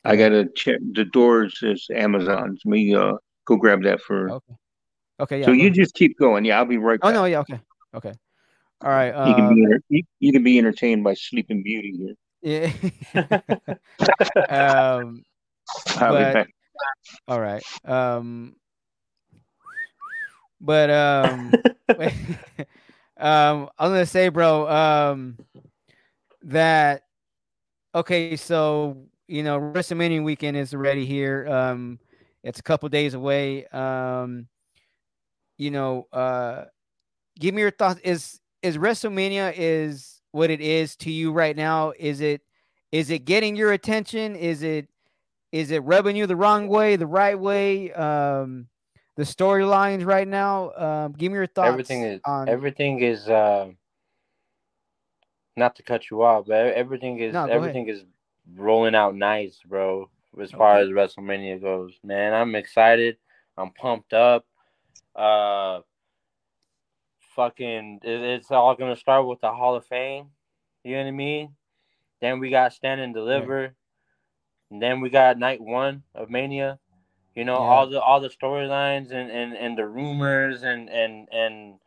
[0.05, 2.61] I gotta check the doors is Amazon's.
[2.67, 4.31] Me uh go grab that for.
[4.31, 4.55] okay
[5.21, 6.45] okay yeah so you just keep going.
[6.45, 7.15] Yeah, I'll be right oh back.
[7.15, 7.61] no yeah okay
[7.95, 8.13] okay
[8.83, 12.15] all right you can be enter- you, you can be entertained by Sleeping Beauty here.
[12.43, 12.71] Yeah.
[14.51, 15.25] um.
[15.97, 16.49] I'll be But- back.
[17.29, 17.63] All right.
[17.85, 18.57] Um.
[20.61, 21.53] But um.
[23.17, 23.69] um.
[23.79, 24.69] I was gonna say, bro.
[24.69, 25.39] Um.
[26.43, 27.05] That.
[27.95, 31.49] Okay, so you know, WrestleMania weekend is already here.
[31.49, 31.99] Um.
[32.45, 33.67] It's a couple days away.
[33.67, 34.47] Um.
[35.59, 36.07] You know.
[36.13, 36.67] Uh.
[37.39, 38.01] Give me your thoughts.
[38.05, 41.93] Is is WrestleMania is what it is to you right now?
[41.99, 42.43] Is it
[42.93, 44.37] is it getting your attention?
[44.37, 44.89] Is it
[45.53, 47.93] is it rubbing you the wrong way, the right way?
[47.93, 48.69] Um,
[49.17, 50.73] the storylines right now.
[50.77, 51.69] Um, give me your thoughts.
[51.69, 53.69] everything is on everything is uh,
[55.57, 57.57] not to cut you off, but everything is No, go ahead.
[57.57, 58.05] everything is
[58.57, 60.11] rolling out nice, bro.
[60.41, 63.17] As far as WrestleMania goes, man, I'm excited.
[63.57, 64.45] I'm pumped up.
[65.15, 65.81] Uh,
[67.37, 70.27] fucking, it, it's all gonna start with the Hall of Fame.
[70.83, 71.55] You know what I mean?
[72.21, 73.75] Then we got Stand and Deliver.
[74.71, 76.79] And then we got night one of Mania.
[77.35, 77.61] You know, Yeah.
[77.61, 81.79] all the all the storylines and, and, and the rumors and, and and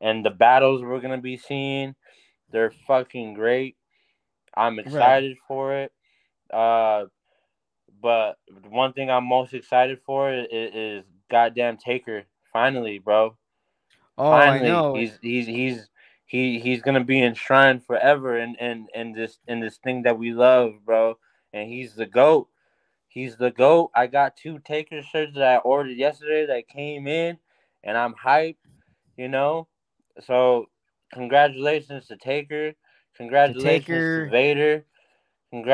[0.00, 1.94] and the battles we're gonna be seeing.
[2.50, 3.76] They're fucking great.
[4.54, 5.92] I'm excited for it.
[6.52, 7.06] Uh
[8.02, 12.24] but one thing I'm most excited for is, is goddamn Taker.
[12.52, 13.36] Finally, bro.
[14.18, 14.94] Oh, Finally, I know.
[14.94, 15.88] he's he's he's
[16.26, 20.32] he he's gonna be enshrined forever in in in this in this thing that we
[20.32, 21.18] love, bro.
[21.52, 22.48] And he's the goat.
[23.08, 23.90] He's the goat.
[23.94, 27.38] I got two Taker shirts that I ordered yesterday that came in,
[27.84, 28.56] and I'm hyped.
[29.16, 29.68] You know,
[30.20, 30.66] so
[31.12, 32.72] congratulations to Taker.
[33.16, 34.84] Congratulations to, Taker, Vader.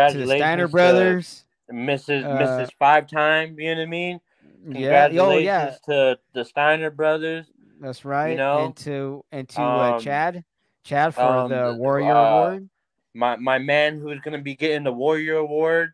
[0.08, 1.44] to the Congratulations Steiner brothers.
[1.72, 2.24] Mrs.
[2.24, 2.70] Uh, Mrs.
[2.78, 3.58] Five Time.
[3.58, 4.20] You know what I mean?
[4.66, 4.70] Yeah.
[4.70, 5.76] Oh Congratulations yeah.
[5.86, 7.46] to the Steiner brothers.
[7.80, 8.30] That's right.
[8.30, 10.44] You know, and to and to uh, um, Shad,
[10.84, 12.68] Shad for um, the the- Warrior uh, Award.
[13.14, 15.92] My my man who's gonna be getting the Warrior Award.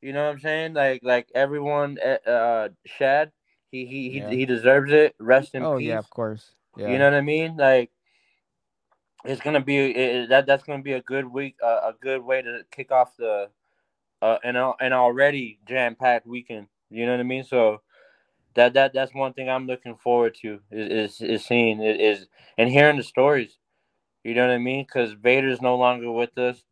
[0.00, 0.74] You know what I'm saying?
[0.74, 3.32] Like like everyone, uh, uh Shad,
[3.70, 4.30] he he he, Yeah.
[4.30, 5.14] he deserves it.
[5.18, 5.88] Rest in Oh peace.
[5.88, 6.52] yeah, of course.
[6.76, 6.88] Yeah.
[6.88, 7.56] You know what I mean?
[7.56, 7.90] Like
[9.24, 12.42] it's gonna be it, that that's gonna be a good week, uh, a good way
[12.42, 13.48] to kick off the
[14.22, 16.68] uh an an already jam packed weekend.
[16.90, 17.44] You know what I mean?
[17.44, 17.82] So
[18.54, 22.26] that that that's one thing I'm looking forward to is is, is seeing it is
[22.58, 23.58] and hearing the stories.
[24.24, 24.84] You know what I mean?
[24.84, 26.62] Because Vader's no longer with us.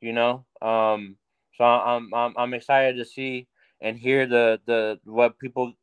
[0.00, 1.16] You know, um,
[1.56, 3.48] so I'm I'm I'm excited to see
[3.80, 5.74] and hear the the what people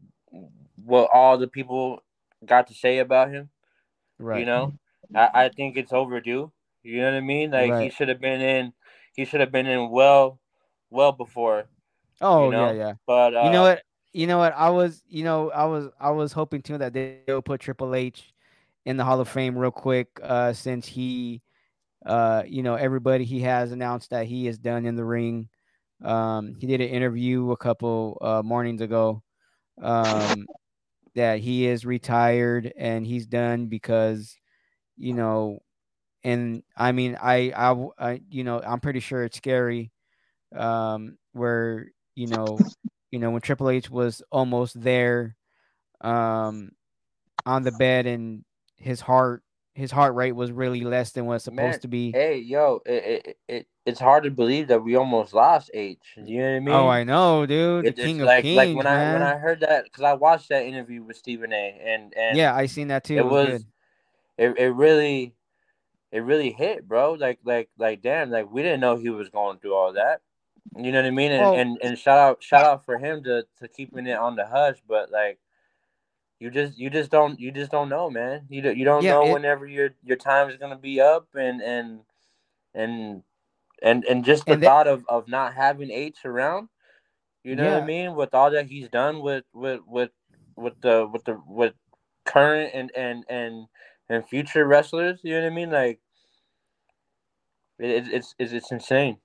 [0.85, 2.03] what all the people
[2.45, 3.49] got to say about him.
[4.19, 4.39] right.
[4.39, 4.73] You know,
[5.15, 6.51] I, I think it's overdue.
[6.83, 7.51] You know what I mean?
[7.51, 8.73] Like he should have been in.
[9.15, 10.40] He should have been in well,
[10.91, 11.65] well before.
[12.21, 12.67] Oh you know?
[12.67, 12.93] yeah, yeah.
[13.07, 13.81] But uh, you know what?
[14.13, 14.53] You know what?
[14.55, 17.95] I was, you know, I was, I was hoping too that they will put Triple
[17.95, 18.33] H
[18.85, 21.41] in the Hall of Fame real quick, uh, since he,
[22.05, 25.47] uh, you know, everybody he has announced that he is done in the ring.
[26.03, 29.23] Um, he did an interview a couple uh, mornings ago,
[29.81, 30.45] um,
[31.15, 34.35] that he is retired and he's done because,
[34.97, 35.59] you know,
[36.23, 37.51] and I mean, I,
[37.97, 39.91] I, you know, I'm pretty sure it's scary,
[40.55, 42.59] um, where you know,
[43.11, 45.35] you know, when Triple H was almost there,
[46.01, 46.71] um,
[47.45, 48.43] on the bed and
[48.75, 52.11] his heart, his heart rate was really less than what it's supposed Man, to be.
[52.11, 52.91] Hey, yo, it,
[53.25, 55.97] it, it it's hard to believe that we almost lost H.
[56.15, 56.75] You know what I mean?
[56.75, 59.09] oh, I know, dude, It- the King of like Kings, like when man.
[59.09, 61.79] I when I heard that because I watched that interview with Stephen A.
[61.83, 63.17] and and yeah, I seen that too.
[63.17, 63.65] it was good.
[64.37, 65.33] it, it really
[66.11, 67.13] it really hit, bro.
[67.13, 70.21] Like like like damn, like we didn't know he was going through all that.
[70.77, 71.31] You know what I mean?
[71.31, 74.35] And Well- and, and shout out shout out for him to to keeping it on
[74.35, 75.39] the hush, but like
[76.39, 78.45] you just you just don't you just don't know, man.
[78.49, 81.27] You don't, you don't Yeah, know it- whenever your your time is gonna be up
[81.35, 82.01] and and
[82.73, 83.23] and
[83.81, 86.69] and and just the And that- thought of of not having H around.
[87.43, 88.13] You know what I mean?
[88.15, 90.11] With all that he's done with with with
[90.55, 91.73] with the with the with
[92.25, 93.65] current and and and
[94.09, 95.19] and future wrestlers.
[95.23, 95.71] You know what I mean?
[95.71, 95.99] Like
[97.79, 99.17] it, it's it's it's insane.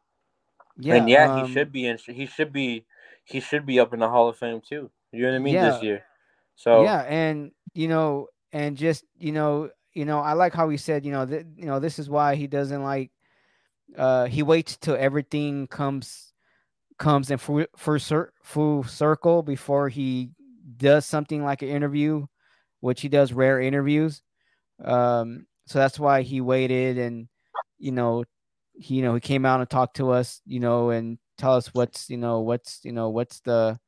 [0.79, 1.99] Yeah, and yeah, um, he should be in.
[1.99, 2.85] He should be
[3.25, 4.91] he should be up in the Hall of Fame too.
[5.13, 5.55] You know what I mean?
[5.55, 5.71] Yeah.
[5.71, 6.05] This year.
[6.55, 10.77] So yeah, and you know, and just you know, you know, I like how he
[10.77, 13.11] said, you know, that you know, this is why he doesn't like.
[13.97, 16.33] Uh, he waits till everything comes
[16.99, 20.31] comes in full full, full circle before he
[20.77, 22.27] does something like an interview,
[22.81, 24.23] which he does rare interviews.
[24.83, 27.29] Um, so that's why he waited, and
[27.79, 28.25] you know,
[28.79, 31.69] he you know he came out and talked to us, you know, and tell us
[31.75, 33.79] what's you know what's you know what's the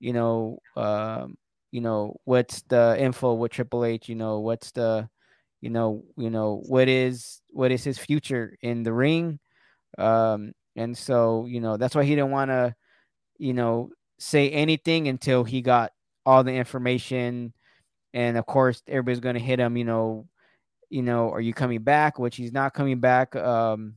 [0.00, 1.36] you know um
[1.72, 5.08] you know what's the info with Triple H, you know what's the
[5.60, 9.38] you know you know what is what is his future in the ring
[9.98, 12.74] um and so you know that's why he didn't want to
[13.38, 15.92] you know say anything until he got
[16.24, 17.52] all the information
[18.14, 20.26] and of course everybody's going to hit him you know
[20.90, 23.94] you know are you coming back which he's not coming back um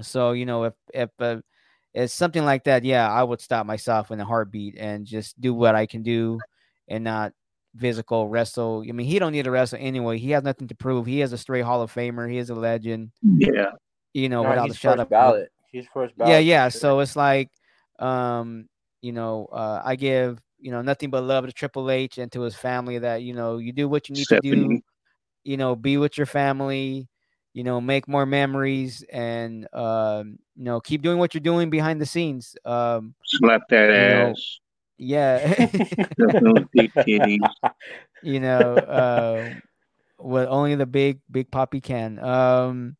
[0.00, 1.36] so you know if if uh,
[1.94, 5.54] it's something like that yeah i would stop myself in a heartbeat and just do
[5.54, 6.38] what i can do
[6.88, 7.32] and not
[7.78, 11.06] physical wrestle i mean he don't need to wrestle anyway he has nothing to prove
[11.06, 13.72] he is a straight hall of famer he is a legend Yeah.
[14.14, 15.52] you know no, without he's a shot first up ballot.
[15.70, 16.32] He's first ballot.
[16.32, 16.80] yeah yeah sure.
[16.80, 17.50] so it's like
[17.98, 18.68] um
[19.02, 22.40] you know uh i give you know nothing but love to triple h and to
[22.42, 24.80] his family that you know you do what you need to do
[25.44, 27.08] you know be with your family
[27.56, 31.98] you know make more memories and um you know keep doing what you're doing behind
[31.98, 34.60] the scenes um Slap that know, ass.
[34.98, 35.56] yeah
[36.20, 36.66] Slap those
[38.22, 39.54] you know uh
[40.18, 42.94] what only the big big poppy can um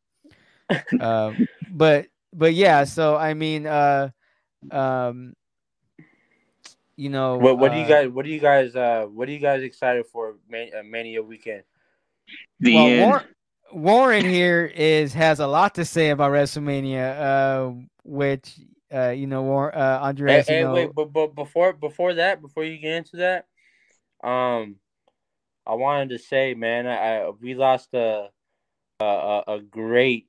[0.98, 1.32] uh,
[1.68, 4.08] but but yeah so i mean uh
[4.70, 5.34] um
[6.96, 9.32] you know What what do you uh, guys what do you guys uh what are
[9.32, 11.64] you guys excited for Man, uh, Mania weekend?
[12.60, 13.10] The well, end.
[13.10, 13.24] War-
[13.72, 17.72] Warren here is has a lot to say about WrestleMania, uh,
[18.04, 18.58] which
[18.92, 20.12] uh, you know, War- uh,
[20.46, 23.46] Hey, hey, know, wait, but, but before before that, before you get into that,
[24.22, 24.76] um,
[25.66, 28.30] I wanted to say, man, I, I we lost a
[29.00, 30.26] a a, great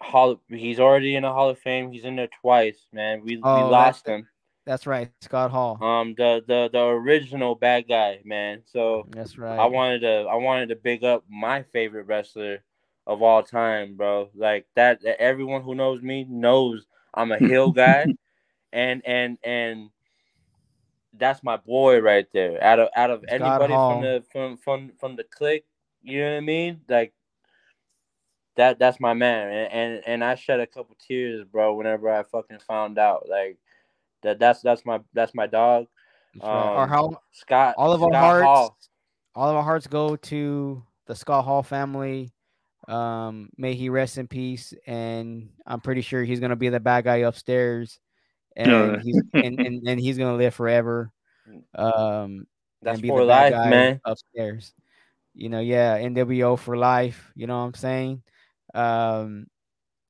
[0.00, 0.40] hall.
[0.48, 1.90] He's already in the Hall of Fame.
[1.92, 3.22] He's in there twice, man.
[3.24, 4.28] We Oh, we lost him.
[4.66, 5.82] That's right, Scott Hall.
[5.82, 8.62] Um, the the the original bad guy, man.
[8.66, 9.58] So That's right.
[9.58, 12.64] I wanted to I wanted to big up my favorite wrestler
[13.06, 14.28] of all time, bro.
[14.34, 18.06] Like that, that everyone who knows me knows I'm a heel guy,
[18.72, 19.90] and and and
[21.16, 22.62] that's my boy right there.
[22.62, 23.92] Out of out of Scott anybody Hall.
[23.92, 25.64] from the from from from the clique,
[26.02, 26.80] you know what I mean?
[26.88, 27.12] Like
[28.56, 32.24] that that's my man, and and, and I shed a couple tears, bro, whenever I
[32.24, 33.28] fucking found out.
[33.30, 33.58] Like
[34.22, 35.86] that that's that's my that's my dog.
[36.34, 36.52] That's right.
[36.52, 37.74] Our Um, Scott.
[37.78, 38.78] all of our hearts, Hall.
[39.34, 42.32] all of our hearts go to the Scott Hall family.
[42.88, 44.72] Um, may he rest in peace.
[44.86, 47.98] And I'm pretty sure he's gonna be the bad guy upstairs,
[48.56, 48.98] and Uh.
[48.98, 51.10] he's and, and, and he's gonna live forever.
[51.74, 52.46] Um,
[52.82, 54.00] That's be for the bad life, guy man.
[54.04, 54.72] upstairs.
[55.34, 57.30] You know, yeah, NWO for life.
[57.34, 58.22] You know what I'm saying?
[58.74, 59.46] Um,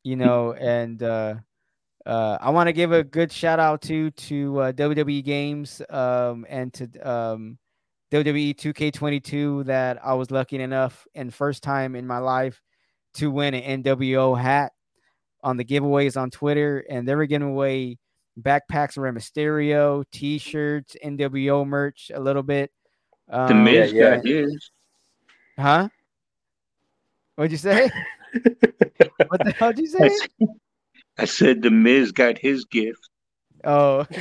[0.04, 1.34] you know, and uh,
[2.06, 6.46] uh, I want to give a good shout out to to uh, WWE Games um,
[6.48, 7.58] and to um,
[8.12, 12.62] WWE 2K22 that I was lucky enough and first time in my life
[13.14, 14.72] to win an NWO hat
[15.42, 17.98] on the giveaways on Twitter, and they were giving away
[18.40, 22.70] backpacks from Rey Mysterio, T-shirts, NWO merch, a little bit.
[23.28, 24.16] The Um, Miz yeah.
[24.16, 24.70] got his.
[25.58, 25.88] Huh?
[27.34, 27.90] What'd you say?
[29.28, 30.10] what the hell did you say?
[31.18, 33.08] s- I said the Miz got his gift,
[33.64, 34.06] Oh.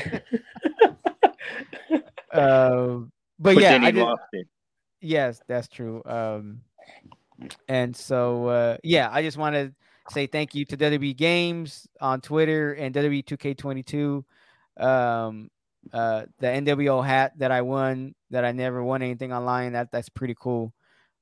[2.34, 4.48] um, but, but yeah, then he I did, it.
[5.02, 6.02] yes, that's true.
[6.06, 6.62] Um,
[7.68, 9.74] and so uh, yeah, I just want to
[10.10, 14.24] say thank you to WWE Games on Twitter and WWE 2K22.
[14.84, 15.50] Um,
[15.94, 19.74] uh, the NWO hat that I won that I never won anything online.
[19.74, 20.74] That that's pretty cool.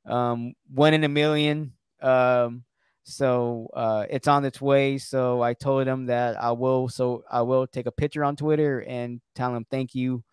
[0.05, 1.73] Um, one in a million.
[2.01, 2.63] Um,
[3.03, 4.97] so uh, it's on its way.
[4.97, 6.87] So I told him that I will.
[6.89, 10.23] So I will take a picture on Twitter and tell him thank you.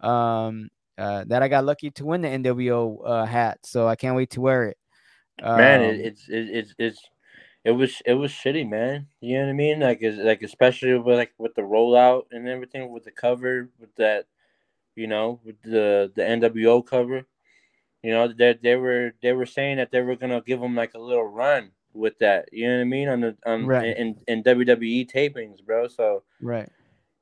[0.00, 3.58] Um, uh, that I got lucky to win the NWO uh, hat.
[3.64, 4.78] So I can't wait to wear it.
[5.42, 7.00] man, Um, it, it's it, it's it's
[7.64, 9.08] it was it was shitty, man.
[9.20, 9.80] You know what I mean?
[9.80, 14.26] Like like especially with like with the rollout and everything with the cover with that,
[14.94, 17.26] you know, with the the NWO cover.
[18.02, 20.94] You know, they they were they were saying that they were gonna give them like
[20.94, 22.48] a little run with that.
[22.52, 23.08] You know what I mean?
[23.08, 23.96] On the on Right.
[23.96, 25.88] in, in WWE tapings, bro.
[25.88, 26.68] So right.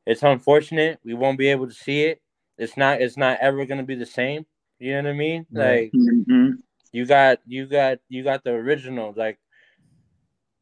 [0.06, 2.20] it's unfortunate we won't be able to see it.
[2.58, 4.46] It's not it's not ever gonna be the same.
[4.78, 5.46] You know what I mean?
[5.52, 5.64] Right.
[5.84, 6.58] Like Mhm.
[6.92, 9.38] you got you got you got the original like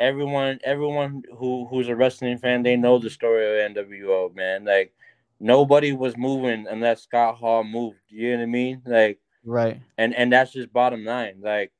[0.00, 4.92] everyone everyone who who's a wrestling fan they know the story of nwo man like
[5.38, 9.80] nobody was moving unless scott hall moved you know what i mean like Right.
[9.98, 11.72] and and that's just bottom line like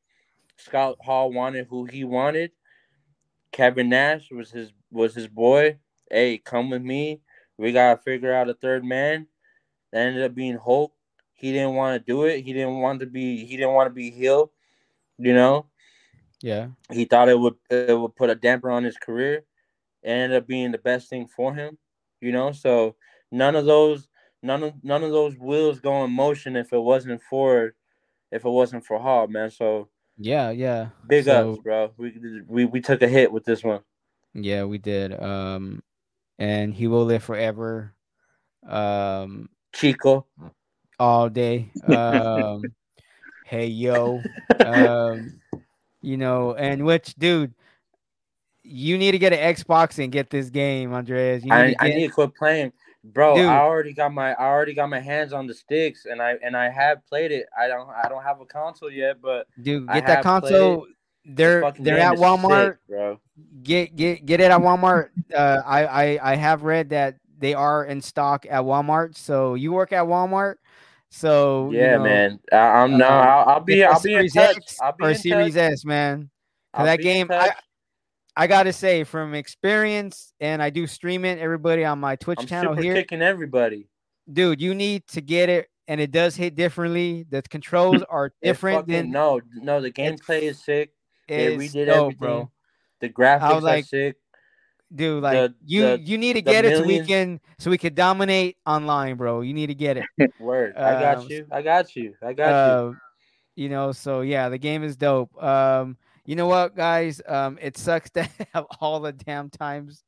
[0.62, 2.50] scott hall wanted who he wanted
[3.52, 5.76] kevin nash was his was his boy
[6.10, 7.20] hey come with me
[7.58, 9.26] we gotta figure out a third man
[9.92, 10.92] that ended up being hulk
[11.34, 13.94] he didn't want to do it he didn't want to be he didn't want to
[13.94, 14.50] be heel
[15.18, 15.66] you know
[16.42, 16.68] Yeah.
[16.90, 19.44] he thought it would it would put a damper on his career.
[20.02, 21.78] It ended up being the best thing for him,
[22.20, 22.52] you know.
[22.52, 22.96] So
[23.30, 24.08] none of those
[24.42, 27.74] none of none of those wheels go in motion if it wasn't for
[28.30, 29.50] if it wasn't for Hall, man.
[29.50, 29.88] So
[30.18, 30.50] Yeah.
[30.50, 30.88] Yeah.
[31.06, 31.90] big So- ups, bro.
[31.96, 32.14] We
[32.46, 33.80] we we took a hit with this one.
[34.34, 35.18] Yeah, we did.
[35.20, 35.82] Um,
[36.38, 37.92] and he will live forever.
[38.66, 40.26] Um, Chico.
[40.98, 41.70] all day.
[41.86, 42.62] Um,
[43.46, 44.22] hey yo.
[44.64, 45.40] Um,
[46.00, 47.54] you know, and which dude,
[48.62, 51.44] you need to get an Xbox and get this game, Andreas.
[51.44, 52.72] You need I, to I need to quit playing.
[53.05, 53.48] Bro, Dude.
[53.48, 56.57] I already got my I already got my hands on the sticks and I and
[56.57, 57.46] I have played it.
[57.59, 60.86] I don't I don't have a console yet, but dude, I get that console.
[61.24, 62.70] They're they're at Walmart.
[62.72, 63.20] sick, bro.
[63.62, 65.09] Get get get it at Walmart.
[65.34, 69.16] uh, I I I have read that they are in stock at Walmart.
[69.16, 70.57] So you work at Walmart.
[71.11, 72.40] So you Yeah, know, man.
[72.53, 73.07] I, I'm no.
[73.07, 73.84] uh, I'll, I'll be.
[73.84, 74.57] I'll be in touch.
[74.57, 75.72] X I'll be or Series touch.
[75.72, 76.30] S, man.
[76.72, 77.53] that game, I.
[78.37, 81.39] I gotta say, from experience, and I do stream it.
[81.39, 83.89] Everybody on my Twitch I'm channel here, kicking everybody.
[84.33, 87.26] dude, you need to get it, and it does hit differently.
[87.28, 89.80] The controls are different fucking- than no, no.
[89.80, 90.93] The gameplay is sick.
[91.28, 92.16] They is redid dope, everything.
[92.18, 92.51] bro.
[93.01, 94.16] The graphics like, are sick.
[94.95, 97.78] Dude, like The- you, the- you need to get it so we can, so we
[97.78, 99.43] can dominate online, bro.
[99.43, 100.07] You need to get it.
[100.41, 100.74] Word.
[100.76, 101.47] I got Um, you.
[101.51, 102.14] I got you.
[102.22, 102.53] I got you.
[102.53, 102.93] uh,
[103.55, 105.95] you know so yeah the game is dope um
[106.25, 107.20] you know what guys?
[107.27, 110.05] Um it sucks to have all the damn times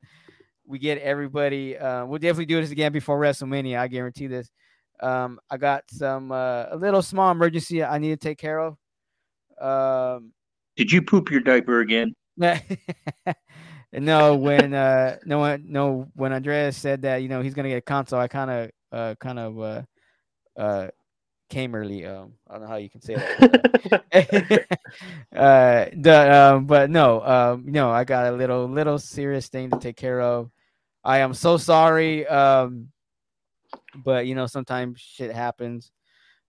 [0.67, 4.51] we get everybody uh, we'll definitely do this again before wrestlemania i guarantee this.
[5.01, 8.77] Um i got some uh, a little small emergency i need to take care of.
[9.61, 10.33] Um
[10.77, 12.15] Did you poop your diaper again?
[13.93, 17.77] no when uh no one no when andreas said that you know he's gonna get
[17.77, 19.83] a console i kind of uh kind of uh
[20.57, 20.89] uh
[21.55, 24.67] came early um i don't know how you can say that
[25.37, 29.79] uh the um but no um no i got a little little serious thing to
[29.79, 30.51] take care of
[31.05, 32.27] I am so sorry.
[32.27, 32.89] Um,
[33.95, 35.93] but you know, sometimes shit happens.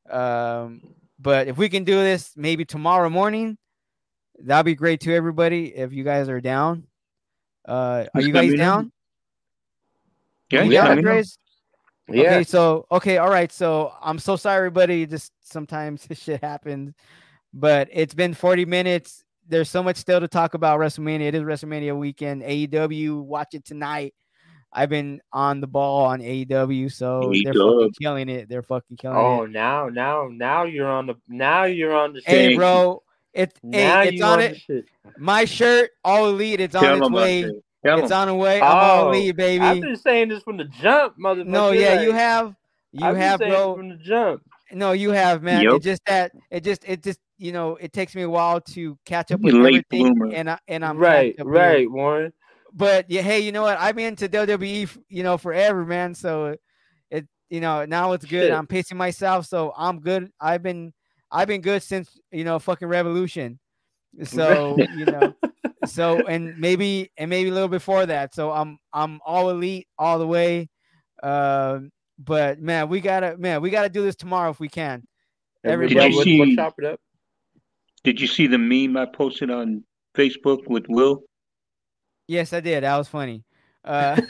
[0.10, 0.82] Um,
[1.20, 3.58] but if we can do this maybe tomorrow morning,
[4.40, 5.76] that'd be great to everybody.
[5.76, 6.88] If you guys are down,
[7.68, 8.64] uh, are you guys me know.
[8.64, 8.92] down?
[10.52, 10.82] Yeah, You yeah.
[10.82, 11.10] down, let me know.
[11.10, 11.38] Andreas?
[12.08, 12.22] Yeah.
[12.36, 13.52] Okay, so okay, all right.
[13.52, 15.06] So I'm so sorry, everybody.
[15.06, 16.94] Just sometimes this shit happens,
[17.54, 19.24] but it's been 40 minutes.
[19.48, 21.22] There's so much still to talk about WrestleMania.
[21.28, 22.42] It is WrestleMania weekend.
[22.44, 24.14] AEW, watch it tonight.
[24.74, 28.50] I've been on the ball on AEW, so they're fucking killing it.
[28.50, 29.44] They're fucking killing Oh, it.
[29.44, 32.58] Oh, now, now, now you're on the now you're on the Hey, shit.
[32.58, 33.02] bro,
[33.34, 34.54] it, Now hey, it's you on on it.
[34.54, 34.86] the shit.
[35.18, 36.60] My shirt, all elite.
[36.60, 37.44] It's Tell on its way.
[37.44, 37.60] Andre.
[37.86, 38.18] Tell It's him.
[38.18, 38.62] on the way.
[38.62, 39.64] I'm all Oh, elite, baby.
[39.64, 41.46] I've been saying this from the jump, motherfucker.
[41.46, 42.56] No, yeah, you have.
[42.92, 43.76] You I've been have, saying bro.
[43.76, 44.42] from the jump.
[44.72, 45.62] No, you have, man.
[45.64, 45.74] Yep.
[45.74, 48.98] It just that it just it just you know it takes me a while to
[49.06, 50.34] catch up with You late everything, bloomer.
[50.36, 51.64] and I and I'm right, catching up here.
[51.64, 52.34] right, Warren.
[52.74, 53.78] But yeah, hey, you know what?
[53.80, 56.16] I've been into WWE, you know, forever, man.
[56.16, 56.56] So
[57.12, 58.48] it you know now it's good.
[58.48, 58.52] Shit.
[58.54, 60.32] I'm pacing myself, so I'm good.
[60.42, 60.94] I've been
[61.32, 63.60] I've been good since you know fucking Revolution.
[64.24, 65.36] So you know,
[65.86, 68.34] so and maybe and maybe a little before that.
[68.36, 70.70] So I'm I'm all elite all the way.
[71.24, 75.04] Um, but man, we gotta man, we gotta do this tomorrow if we can.
[75.64, 77.00] Everybody, Everybody- you see- let's chop it up.
[78.04, 79.84] Did you see the meme I posted on
[80.16, 81.24] Facebook with Will?
[82.28, 82.84] Yes, I did.
[82.84, 83.44] That was funny.
[83.84, 84.22] Uh,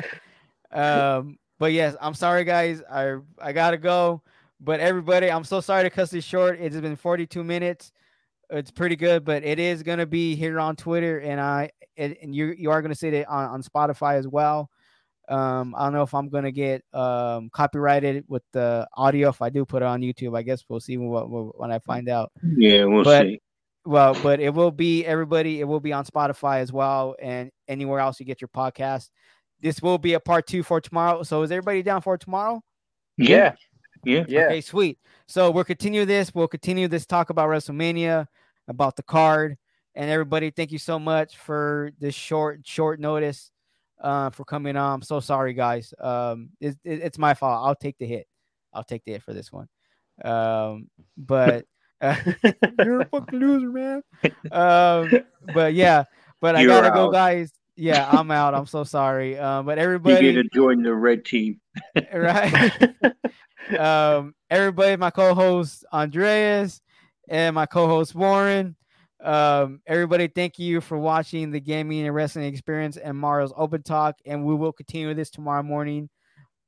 [0.72, 2.82] um, but yes, I'm sorry, guys.
[2.90, 4.22] I I gotta go.
[4.60, 6.60] But everybody, I'm so sorry to cut this short.
[6.60, 7.90] It's been 42 minutes.
[8.52, 12.34] It's pretty good, but it is gonna be here on Twitter, and I and, and
[12.34, 14.68] you you are gonna see it on, on Spotify as well.
[15.28, 19.28] Um, I don't know if I'm gonna get um copyrighted with the audio.
[19.30, 21.78] If I do put it on YouTube, I guess we'll see what, what when I
[21.78, 23.40] find out Yeah, we'll But- see.
[23.84, 25.60] well, but it will be everybody.
[25.60, 29.08] It will be on Spotify as well, and anywhere else you get your podcast.
[29.60, 31.22] This will be a part two for tomorrow.
[31.22, 32.60] So is everybody down for tomorrow?
[33.16, 33.54] Yeah,
[34.04, 34.24] yeah.
[34.26, 34.46] yeah.
[34.46, 34.98] Okay, sweet.
[35.28, 36.34] So we'll continue this.
[36.34, 38.26] We'll continue this talk about WrestleMania,
[38.68, 39.56] about the card,
[39.94, 40.50] and everybody.
[40.50, 43.50] Thank you so much for this short, short notice,
[44.00, 44.94] uh, for coming on.
[44.94, 45.92] I'm so sorry, guys.
[46.00, 47.66] Um, it, it- it's my fault.
[47.66, 48.26] I'll take the hit.
[48.72, 49.68] I'll take the hit for this one.
[50.24, 51.66] Um, but
[52.00, 52.16] uh,
[52.84, 54.02] you're a fucking loser, man.
[54.52, 55.10] Um,
[55.54, 56.04] but yeah,
[56.40, 57.52] but I You're gotta go, guys.
[57.76, 58.54] Yeah, I'm out.
[58.54, 59.38] I'm so sorry.
[59.38, 61.58] Um, but everybody, You get to join the red team.
[62.14, 62.70] right?
[63.78, 66.80] um, everybody, my co-host Andreas
[67.32, 68.76] and my co-host Warren.
[69.24, 74.16] Um, everybody, thank you for watching the gaming and wrestling experience and Mario's Open Talk,
[74.26, 76.10] and we will continue this tomorrow morning.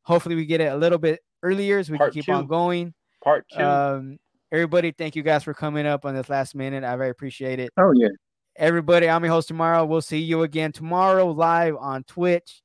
[0.03, 2.33] Hopefully, we get it a little bit earlier so we Part can keep two.
[2.33, 2.95] on going.
[3.23, 3.63] Part two.
[3.63, 4.19] Um,
[4.51, 6.83] everybody, thank you guys for coming up on this last minute.
[6.83, 7.71] I very appreciate it.
[7.77, 8.09] Oh yeah.
[8.57, 9.85] Everybody, I'm your host tomorrow.
[9.85, 12.63] We'll see you again tomorrow live on Twitch,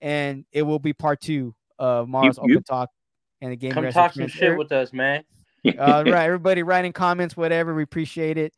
[0.00, 2.88] and it will be part two of Mars Open Talk
[3.40, 3.72] and the game.
[3.72, 4.32] Come talk some Experience.
[4.32, 5.22] shit with us, man.
[5.64, 8.52] All uh, right, everybody, writing comments, whatever, we appreciate it,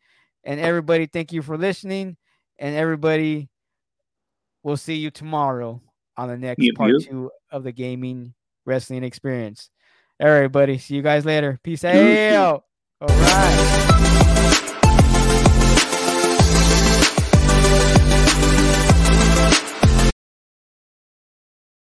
[0.45, 2.17] and everybody, thank you for listening,
[2.59, 3.49] and everybody,
[4.63, 5.81] we'll see you tomorrow
[6.17, 7.09] on the next Yep, part yep.
[7.09, 8.35] two of the gaming
[8.67, 9.71] wrestling experience.
[10.21, 11.59] All right, buddy, see you guys later.
[11.63, 12.65] Peace out.
[13.01, 14.15] All right.